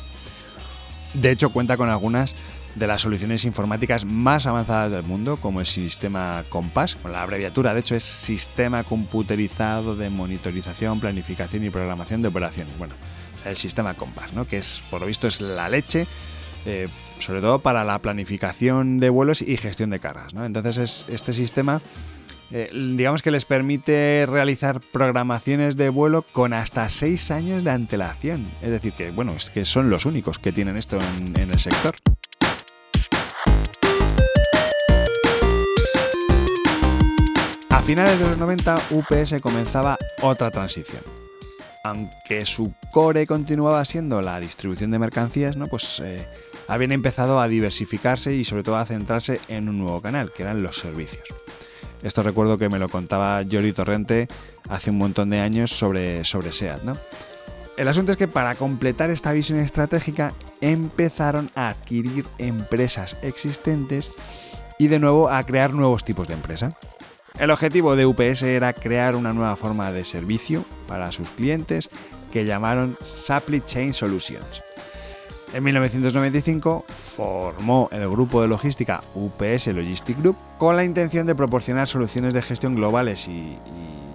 De 1.13 1.32
hecho 1.32 1.50
cuenta 1.50 1.76
con 1.76 1.89
algunas 1.89 2.36
de 2.76 2.88
las 2.88 3.02
soluciones 3.02 3.43
informáticas 3.43 4.06
más 4.06 4.45
avanzadas 4.45 4.91
del 4.91 5.04
mundo, 5.04 5.38
como 5.38 5.60
el 5.60 5.65
sistema 5.65 6.45
Compass. 6.50 6.98
La 7.04 7.24
abreviatura, 7.24 7.74
de 7.74 7.82
hecho, 7.82 7.95
es 7.95 8.04
Sistema 8.04 8.84
Computerizado 8.84 9.95
de 9.95 10.10
Monitorización, 10.10 11.00
Planificación 11.00 11.65
y 11.65 11.72
Programación 11.72 12.22
de 12.22 12.30
Operaciones. 12.30 12.78
Bueno, 12.78 12.93
el 13.43 13.58
sistema 13.58 13.95
Compass, 13.95 14.34
¿no? 14.34 14.48
que 14.48 14.58
es, 14.58 14.82
por 14.89 15.02
lo 15.02 15.08
visto, 15.08 15.28
es 15.28 15.41
la 15.41 15.67
leche. 15.67 16.08
Eh, 16.65 16.88
sobre 17.19 17.41
todo 17.41 17.60
para 17.60 17.84
la 17.84 17.99
planificación 17.99 18.97
de 18.97 19.10
vuelos 19.10 19.41
y 19.41 19.58
gestión 19.58 19.89
de 19.89 19.99
cargas. 19.99 20.34
¿no? 20.34 20.45
Entonces 20.45 20.77
es, 20.77 21.05
este 21.08 21.34
sistema 21.34 21.82
eh, 22.51 22.69
digamos 22.73 23.21
que 23.21 23.29
les 23.29 23.45
permite 23.45 24.25
realizar 24.27 24.82
programaciones 24.82 25.75
de 25.75 25.89
vuelo 25.89 26.23
con 26.23 26.53
hasta 26.53 26.89
6 26.89 27.29
años 27.29 27.63
de 27.63 27.69
antelación. 27.69 28.51
Es 28.62 28.71
decir, 28.71 28.93
que 28.93 29.12
bueno, 29.12 29.34
es 29.34 29.51
que 29.51 29.65
son 29.65 29.91
los 29.91 30.05
únicos 30.05 30.39
que 30.39 30.51
tienen 30.51 30.75
esto 30.75 30.97
en, 30.97 31.38
el 31.38 31.60
sector. 31.60 31.95
A 37.69 37.82
finales 37.84 38.17
de 38.17 38.27
los 38.27 38.38
90, 38.38 38.82
UPS 38.91 39.36
comenzaba 39.41 39.97
otra 40.21 40.49
transición. 40.49 41.03
Aunque 41.84 42.45
su 42.45 42.73
core 42.91 43.27
continuaba 43.27 43.86
siendo 43.86 44.21
la 44.21 44.39
distribución 44.39 44.89
de 44.89 44.99
mercancías, 44.99 45.55
¿no? 45.55 45.67
pues 45.67 46.01
eh, 46.03 46.25
habían 46.69 46.91
empezado 46.91 47.41
a 47.41 47.47
diversificarse 47.47 48.34
y 48.36 48.45
sobre 48.45 48.63
todo 48.63 48.77
a 48.77 48.86
centrarse 48.86 49.41
en 49.47 49.67
un 49.67 49.79
nuevo 49.79 50.01
canal, 50.01 50.32
que 50.32 50.43
eran 50.43 50.62
los 50.62 50.77
servicios. 50.77 51.27
Esto 52.03 52.23
recuerdo 52.23 52.58
que 52.58 52.69
me 52.69 52.79
lo 52.79 52.88
contaba 52.88 53.43
Jordi 53.43 53.73
Torrente 53.73 54.27
hace 54.69 54.91
un 54.91 54.99
montón 54.99 55.32
de 55.32 55.39
años 55.39 55.71
sobre, 55.71 56.23
sobre 56.23 56.53
SEAT. 56.53 56.82
El 57.75 57.88
asunto 57.88 58.12
es 58.12 58.17
que 58.17 58.27
para 58.27 58.55
completar 58.55 59.10
esta 59.10 59.34
visión 59.34 59.60
estratégica 59.60 60.34
empezaron 60.62 61.49
a 61.55 61.69
adquirir 61.69 62.25
empresas 62.38 63.17
existentes 63.23 64.12
y 64.77 64.88
de 64.88 64.99
nuevo 64.99 65.29
a 65.29 65.43
crear 65.43 65.73
nuevos 65.73 66.05
tipos 66.05 66.27
de 66.27 66.36
empresa. 66.36 66.77
El 67.38 67.51
objetivo 67.51 67.95
de 67.95 68.05
UPS 68.05 68.43
era 68.43 68.73
crear 68.73 69.15
una 69.15 69.34
nueva 69.34 69.55
forma 69.55 69.91
de 69.91 70.05
servicio 70.05 70.65
para 70.88 71.12
sus 71.12 71.32
clientes 71.32 71.89
que 72.32 72.45
llamaron 72.45 72.97
Supply 73.01 73.62
Chain 73.62 73.93
Solutions. 73.93 74.62
En 75.52 75.64
1995 75.64 76.86
formó 76.96 77.90
el 77.92 78.08
grupo 78.08 78.42
de 78.42 78.48
logística 78.48 79.02
UPS 79.16 79.68
Logistic 79.68 80.20
Group 80.20 80.38
con 80.60 80.76
la 80.76 80.84
intención 80.84 81.26
de 81.26 81.34
proporcionar 81.34 81.88
soluciones 81.88 82.36
de 82.36 82.44
gestión 82.44 82.76
globales 82.76 83.28
y, 83.28 83.58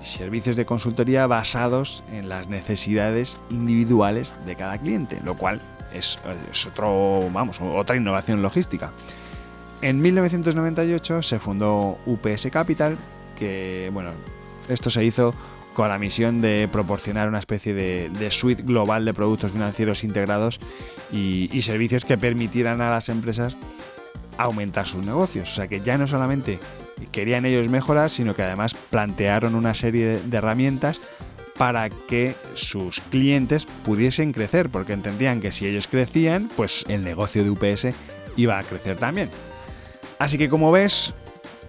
servicios 0.01 0.55
de 0.55 0.66
consultoría 0.66 1.27
basados 1.27 2.05
en 2.12 2.29
las 2.29 2.47
necesidades 2.47 3.38
individuales 3.49 4.35
de 4.44 4.55
cada 4.55 4.77
cliente, 4.77 5.18
lo 5.25 5.37
cual 5.37 5.62
es, 5.94 6.18
es 6.53 6.66
otro, 6.66 7.27
vamos, 7.33 7.59
otra 7.61 7.97
innovación 7.97 8.42
logística. 8.42 8.92
En 9.81 10.03
1998 10.03 11.23
se 11.23 11.38
fundó 11.38 11.99
UPS 12.05 12.49
Capital, 12.53 12.99
que 13.35 13.90
bueno, 13.94 14.11
esto 14.68 14.90
se 14.90 15.03
hizo 15.03 15.35
con 15.74 15.88
la 15.88 15.98
misión 15.98 16.40
de 16.40 16.68
proporcionar 16.70 17.28
una 17.28 17.38
especie 17.38 17.74
de, 17.74 18.30
suite 18.30 18.62
global 18.62 19.04
de 19.04 19.12
productos 19.12 19.52
financieros 19.52 20.04
integrados 20.04 20.60
y, 21.12 21.60
servicios 21.62 22.04
que 22.04 22.16
permitieran 22.16 22.80
a 22.80 22.90
las 22.90 23.08
empresas 23.08 23.56
aumentar 24.38 24.87
sus 24.87 25.04
negocios. 25.04 25.50
O 25.52 25.54
sea 25.54 25.68
que 25.68 25.80
ya 25.80 25.98
no 25.98 26.08
solamente 26.08 26.58
querían 27.12 27.44
ellos 27.44 27.68
mejorar, 27.68 28.10
sino 28.10 28.34
que 28.34 28.42
además 28.42 28.74
plantearon 28.90 29.54
una 29.54 29.74
serie 29.74 30.20
de 30.20 30.37
herramientas 30.37 31.00
para 31.56 31.88
que 31.88 32.34
sus 32.54 33.00
clientes 33.10 33.66
pudiesen 33.84 34.32
crecer, 34.32 34.70
porque 34.70 34.92
entendían 34.92 35.40
que 35.40 35.52
si 35.52 35.66
ellos 35.66 35.87
crecían, 35.87 36.50
pues 36.56 36.84
el 36.88 37.04
negocio 37.04 37.44
de 37.44 37.50
UPS 37.50 37.87
iba 38.37 38.58
a 38.58 38.62
crecer 38.62 38.96
también. 38.96 39.30
Así 40.18 40.38
que 40.38 40.48
como 40.48 40.72
ves, 40.72 41.14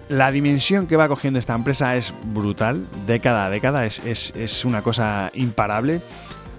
la 0.09 0.31
dimensión 0.31 0.87
que 0.87 0.97
va 0.97 1.07
cogiendo 1.07 1.39
esta 1.39 1.55
empresa 1.55 1.95
es 1.95 2.13
brutal, 2.25 2.85
década 3.07 3.45
a 3.45 3.49
década, 3.49 3.85
es, 3.85 4.01
es, 4.05 4.33
es, 4.35 4.65
una 4.65 4.81
cosa 4.81 5.31
imparable, 5.33 6.01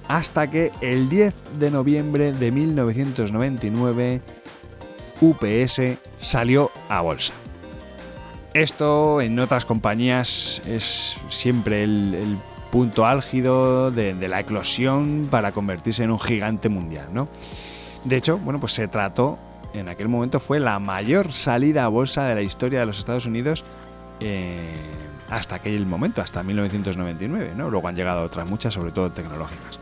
hasta 0.08 0.50
que 0.50 0.72
el 0.80 1.08
10 1.08 1.34
de 1.58 1.70
noviembre 1.70 2.32
de 2.32 2.50
1999 2.50 4.20
UPS 5.20 5.80
salió 6.20 6.70
a 6.88 7.00
bolsa. 7.00 7.34
Esto 8.54 9.20
en 9.20 9.38
otras 9.38 9.64
compañías 9.64 10.62
es 10.66 11.16
siempre 11.28 11.84
el, 11.84 12.38
punto 12.70 13.06
álgido 13.06 13.92
de, 13.92 14.12
de, 14.12 14.28
la 14.28 14.40
eclosión 14.40 15.28
para 15.30 15.52
convertirse 15.52 16.02
en 16.02 16.10
un 16.10 16.18
gigante 16.18 16.68
mundial, 16.68 17.08
¿no? 17.12 17.28
De 18.04 18.16
hecho, 18.16 18.38
bueno, 18.38 18.58
pues 18.58 18.72
se 18.72 18.88
trató 18.88 19.38
en 19.78 19.88
aquel 19.88 20.08
momento 20.08 20.40
fue 20.40 20.58
la 20.58 20.78
mayor 20.78 21.32
salida 21.32 21.84
a 21.84 21.88
bolsa 21.88 22.26
de 22.26 22.34
la 22.34 22.42
historia 22.42 22.80
de 22.80 22.86
los 22.86 22.98
Estados 22.98 23.26
Unidos 23.26 23.64
eh, 24.20 24.74
hasta 25.28 25.56
aquel 25.56 25.84
momento, 25.86 26.22
hasta 26.22 26.42
1999. 26.42 27.52
¿no? 27.56 27.70
Luego 27.70 27.88
han 27.88 27.96
llegado 27.96 28.22
otras 28.22 28.48
muchas, 28.48 28.72
sobre 28.74 28.92
todo 28.92 29.10
tecnológicas. 29.10 29.80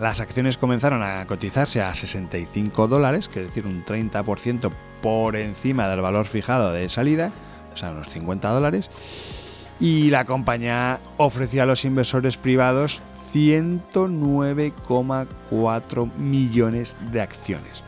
Las 0.00 0.20
acciones 0.20 0.56
comenzaron 0.58 1.02
a 1.02 1.26
cotizarse 1.26 1.80
a 1.80 1.94
65 1.94 2.86
dólares, 2.86 3.28
que 3.28 3.40
es 3.40 3.46
decir, 3.46 3.66
un 3.66 3.82
30% 3.84 4.70
por 5.00 5.36
encima 5.36 5.88
del 5.88 6.02
valor 6.02 6.26
fijado 6.26 6.72
de 6.72 6.90
salida, 6.90 7.32
o 7.72 7.76
sea, 7.76 7.92
unos 7.92 8.10
50 8.10 8.48
dólares. 8.50 8.90
Y 9.80 10.10
la 10.10 10.24
compañía 10.24 11.00
ofrecía 11.16 11.62
a 11.64 11.66
los 11.66 11.84
inversores 11.84 12.36
privados 12.36 13.02
109,4 13.32 16.14
millones 16.16 16.96
de 17.10 17.20
acciones 17.20 17.85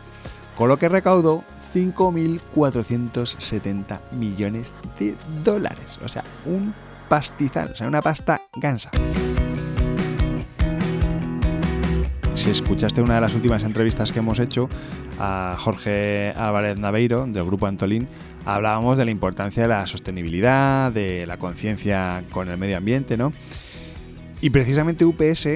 con 0.59 0.69
lo 0.69 0.77
que 0.77 0.89
recaudó 0.89 1.45
5.470 1.73 4.01
millones 4.11 4.75
de 4.99 5.15
dólares. 5.45 6.01
O 6.05 6.09
sea, 6.09 6.25
un 6.47 6.75
pastizal, 7.09 7.71
o 7.73 7.77
sea, 7.77 7.87
una 7.87 8.03
pasta 8.03 8.43
gansa. 8.57 8.91
Si 12.35 12.51
escuchaste 12.51 13.01
una 13.03 13.15
de 13.15 13.21
las 13.21 13.37
últimas 13.37 13.63
entrevistas 13.63 14.11
que 14.11 14.19
hemos 14.19 14.41
hecho 14.41 14.69
a 15.21 15.55
Jorge 15.59 16.33
Álvarez 16.37 16.77
Naveiro 16.77 17.25
del 17.27 17.45
grupo 17.45 17.67
Antolín, 17.67 18.09
hablábamos 18.45 18.97
de 18.97 19.05
la 19.05 19.13
importancia 19.13 19.63
de 19.63 19.69
la 19.69 19.87
sostenibilidad, 19.87 20.91
de 20.91 21.25
la 21.27 21.37
conciencia 21.37 22.25
con 22.31 22.49
el 22.49 22.59
medio 22.59 22.79
ambiente, 22.79 23.17
¿no? 23.17 23.33
Y 24.41 24.51
precisamente 24.51 25.05
UPS 25.05 25.47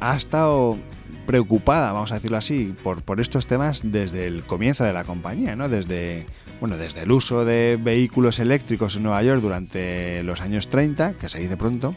ha 0.00 0.16
estado 0.16 0.78
preocupada, 1.26 1.92
vamos 1.92 2.12
a 2.12 2.16
decirlo 2.16 2.38
así, 2.38 2.74
por, 2.82 3.02
por 3.02 3.20
estos 3.20 3.46
temas 3.46 3.82
desde 3.84 4.26
el 4.26 4.44
comienzo 4.44 4.84
de 4.84 4.92
la 4.92 5.04
compañía, 5.04 5.56
¿no? 5.56 5.68
Desde, 5.68 6.24
bueno, 6.60 6.76
desde 6.76 7.02
el 7.02 7.12
uso 7.12 7.44
de 7.44 7.78
vehículos 7.82 8.38
eléctricos 8.38 8.96
en 8.96 9.02
Nueva 9.02 9.22
York 9.22 9.40
durante 9.40 10.22
los 10.22 10.40
años 10.40 10.68
30, 10.68 11.14
que 11.14 11.28
se 11.28 11.38
dice 11.38 11.56
pronto, 11.56 11.94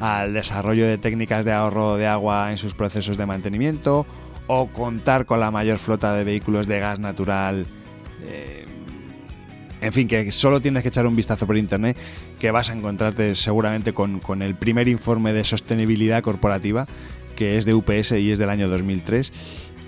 al 0.00 0.34
desarrollo 0.34 0.86
de 0.86 0.98
técnicas 0.98 1.44
de 1.44 1.52
ahorro 1.52 1.96
de 1.96 2.06
agua 2.06 2.50
en 2.50 2.58
sus 2.58 2.74
procesos 2.74 3.16
de 3.16 3.24
mantenimiento, 3.24 4.06
o 4.48 4.66
contar 4.68 5.26
con 5.26 5.40
la 5.40 5.50
mayor 5.50 5.78
flota 5.78 6.14
de 6.14 6.24
vehículos 6.24 6.66
de 6.66 6.78
gas 6.78 6.98
natural. 6.98 7.66
Eh, 8.24 8.64
en 9.80 9.92
fin, 9.92 10.08
que 10.08 10.30
solo 10.30 10.60
tienes 10.60 10.82
que 10.82 10.88
echar 10.88 11.06
un 11.06 11.16
vistazo 11.16 11.46
por 11.46 11.56
internet, 11.56 11.96
que 12.38 12.50
vas 12.50 12.70
a 12.70 12.72
encontrarte 12.72 13.34
seguramente 13.34 13.92
con, 13.92 14.20
con 14.20 14.42
el 14.42 14.54
primer 14.54 14.88
informe 14.88 15.32
de 15.32 15.44
sostenibilidad 15.44 16.22
corporativa 16.22 16.86
que 17.36 17.56
es 17.56 17.64
de 17.64 17.74
UPS 17.74 18.12
y 18.12 18.32
es 18.32 18.38
del 18.38 18.50
año 18.50 18.68
2003. 18.68 19.32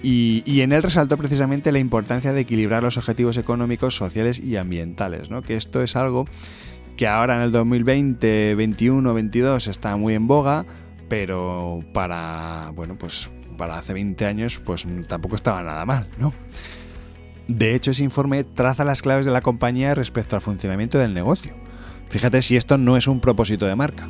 Y, 0.03 0.61
en 0.61 0.73
él 0.73 0.83
resaltó 0.83 1.17
precisamente 1.17 1.73
la 1.73 1.81
importancia 1.81 2.33
de 2.33 2.41
equilibrar 2.41 2.85
los 2.85 2.97
objetivos 2.97 3.37
económicos, 3.37 3.97
sociales 3.97 4.39
y 4.39 4.57
ambientales, 4.57 5.29
¿no? 5.29 5.43
que 5.43 5.57
esto 5.57 5.83
es 5.83 5.97
algo 5.97 6.27
que 6.97 7.09
ahora 7.09 7.37
en 7.37 7.43
el 7.43 7.53
2020, 7.53 8.55
21, 8.55 9.15
22 9.15 9.67
está 9.67 9.97
muy 9.97 10.15
en 10.15 10.27
boga, 10.27 10.67
pero 11.09 11.81
para, 11.93 12.73
bueno, 12.75 12.97
pues 12.97 13.31
para 13.57 13.79
hace 13.79 13.93
20 13.93 14.25
años 14.27 14.61
pues 14.65 14.87
tampoco 15.07 15.37
estaba 15.37 15.63
nada 15.63 15.85
mal, 15.85 16.09
¿no? 16.19 16.33
De 17.47 17.75
hecho, 17.75 17.93
ese 17.93 18.05
informe 18.05 18.45
traza 18.45 18.85
las 18.85 19.01
claves 19.01 19.25
de 19.25 19.33
la 19.33 19.41
compañía 19.41 19.95
respecto 19.95 20.37
al 20.37 20.43
funcionamiento 20.43 20.99
del 20.99 21.15
negocio. 21.15 21.55
Fíjate 22.11 22.43
si 22.43 22.57
esto 22.57 22.79
no 22.79 22.97
es 22.97 23.07
un 23.07 23.21
propósito 23.21 23.67
de 23.67 23.75
marca. 23.75 24.09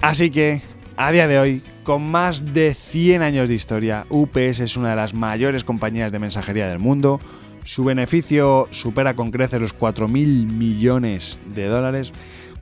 Así 0.00 0.30
que, 0.30 0.62
a 0.96 1.10
día 1.10 1.26
de 1.26 1.38
hoy, 1.40 1.62
con 1.82 2.08
más 2.08 2.54
de 2.54 2.74
100 2.74 3.22
años 3.22 3.48
de 3.48 3.54
historia, 3.54 4.06
UPS 4.10 4.60
es 4.60 4.76
una 4.76 4.90
de 4.90 4.96
las 4.96 5.14
mayores 5.14 5.64
compañías 5.64 6.12
de 6.12 6.20
mensajería 6.20 6.68
del 6.68 6.78
mundo. 6.78 7.18
Su 7.64 7.84
beneficio 7.84 8.68
supera 8.70 9.14
con 9.14 9.32
creces 9.32 9.60
los 9.60 9.76
4.000 9.76 10.52
millones 10.52 11.40
de 11.54 11.66
dólares. 11.66 12.12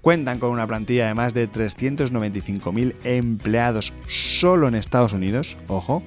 Cuentan 0.01 0.39
con 0.39 0.51
una 0.51 0.67
plantilla 0.67 1.09
de 1.09 1.15
más 1.15 1.35
de 1.35 1.51
395.000 1.51 2.95
empleados 3.05 3.93
solo 4.09 4.69
en 4.69 4.75
Estados 4.75 5.13
Unidos, 5.13 5.59
ojo, 5.69 6.03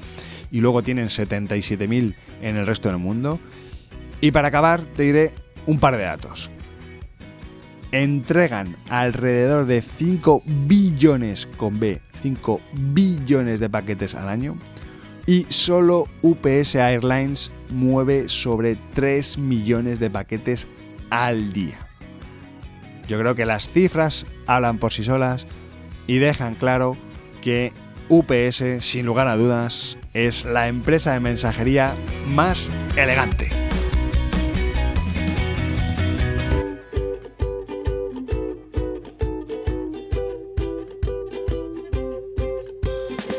y 0.51 0.61
luego 0.61 0.81
tienen 0.81 1.09
77.000 1.09 2.15
en 2.41 2.57
el 2.57 2.65
resto 2.65 2.89
del 2.89 2.97
mundo. 2.97 3.39
Y 4.19 4.31
para 4.31 4.47
acabar, 4.47 4.81
te 4.81 5.03
diré 5.03 5.33
un 5.67 5.79
par 5.79 5.95
de 5.95 6.03
datos 6.03 6.49
entregan 7.91 8.75
alrededor 8.89 9.65
de 9.65 9.81
5 9.81 10.43
billones 10.45 11.47
con 11.57 11.79
B, 11.79 12.01
5 12.21 12.61
billones 12.73 13.59
de 13.59 13.69
paquetes 13.69 14.15
al 14.15 14.29
año. 14.29 14.57
y 15.25 15.45
solo 15.49 16.07
UPS 16.23 16.73
Airlines 16.73 17.51
mueve 17.71 18.29
sobre 18.29 18.77
3 18.95 19.37
millones 19.37 19.99
de 19.99 20.09
paquetes 20.09 20.67
al 21.11 21.53
día. 21.53 21.77
Yo 23.07 23.19
creo 23.19 23.35
que 23.35 23.45
las 23.45 23.69
cifras 23.69 24.25
hablan 24.47 24.79
por 24.79 24.91
sí 24.91 25.03
solas 25.03 25.45
y 26.07 26.17
dejan 26.17 26.55
claro 26.55 26.97
que 27.41 27.73
UPS, 28.09 28.83
sin 28.83 29.05
lugar 29.05 29.27
a 29.27 29.35
dudas, 29.35 29.99
es 30.15 30.45
la 30.45 30.67
empresa 30.67 31.13
de 31.13 31.19
mensajería 31.19 31.93
más 32.27 32.71
elegante. 32.95 33.58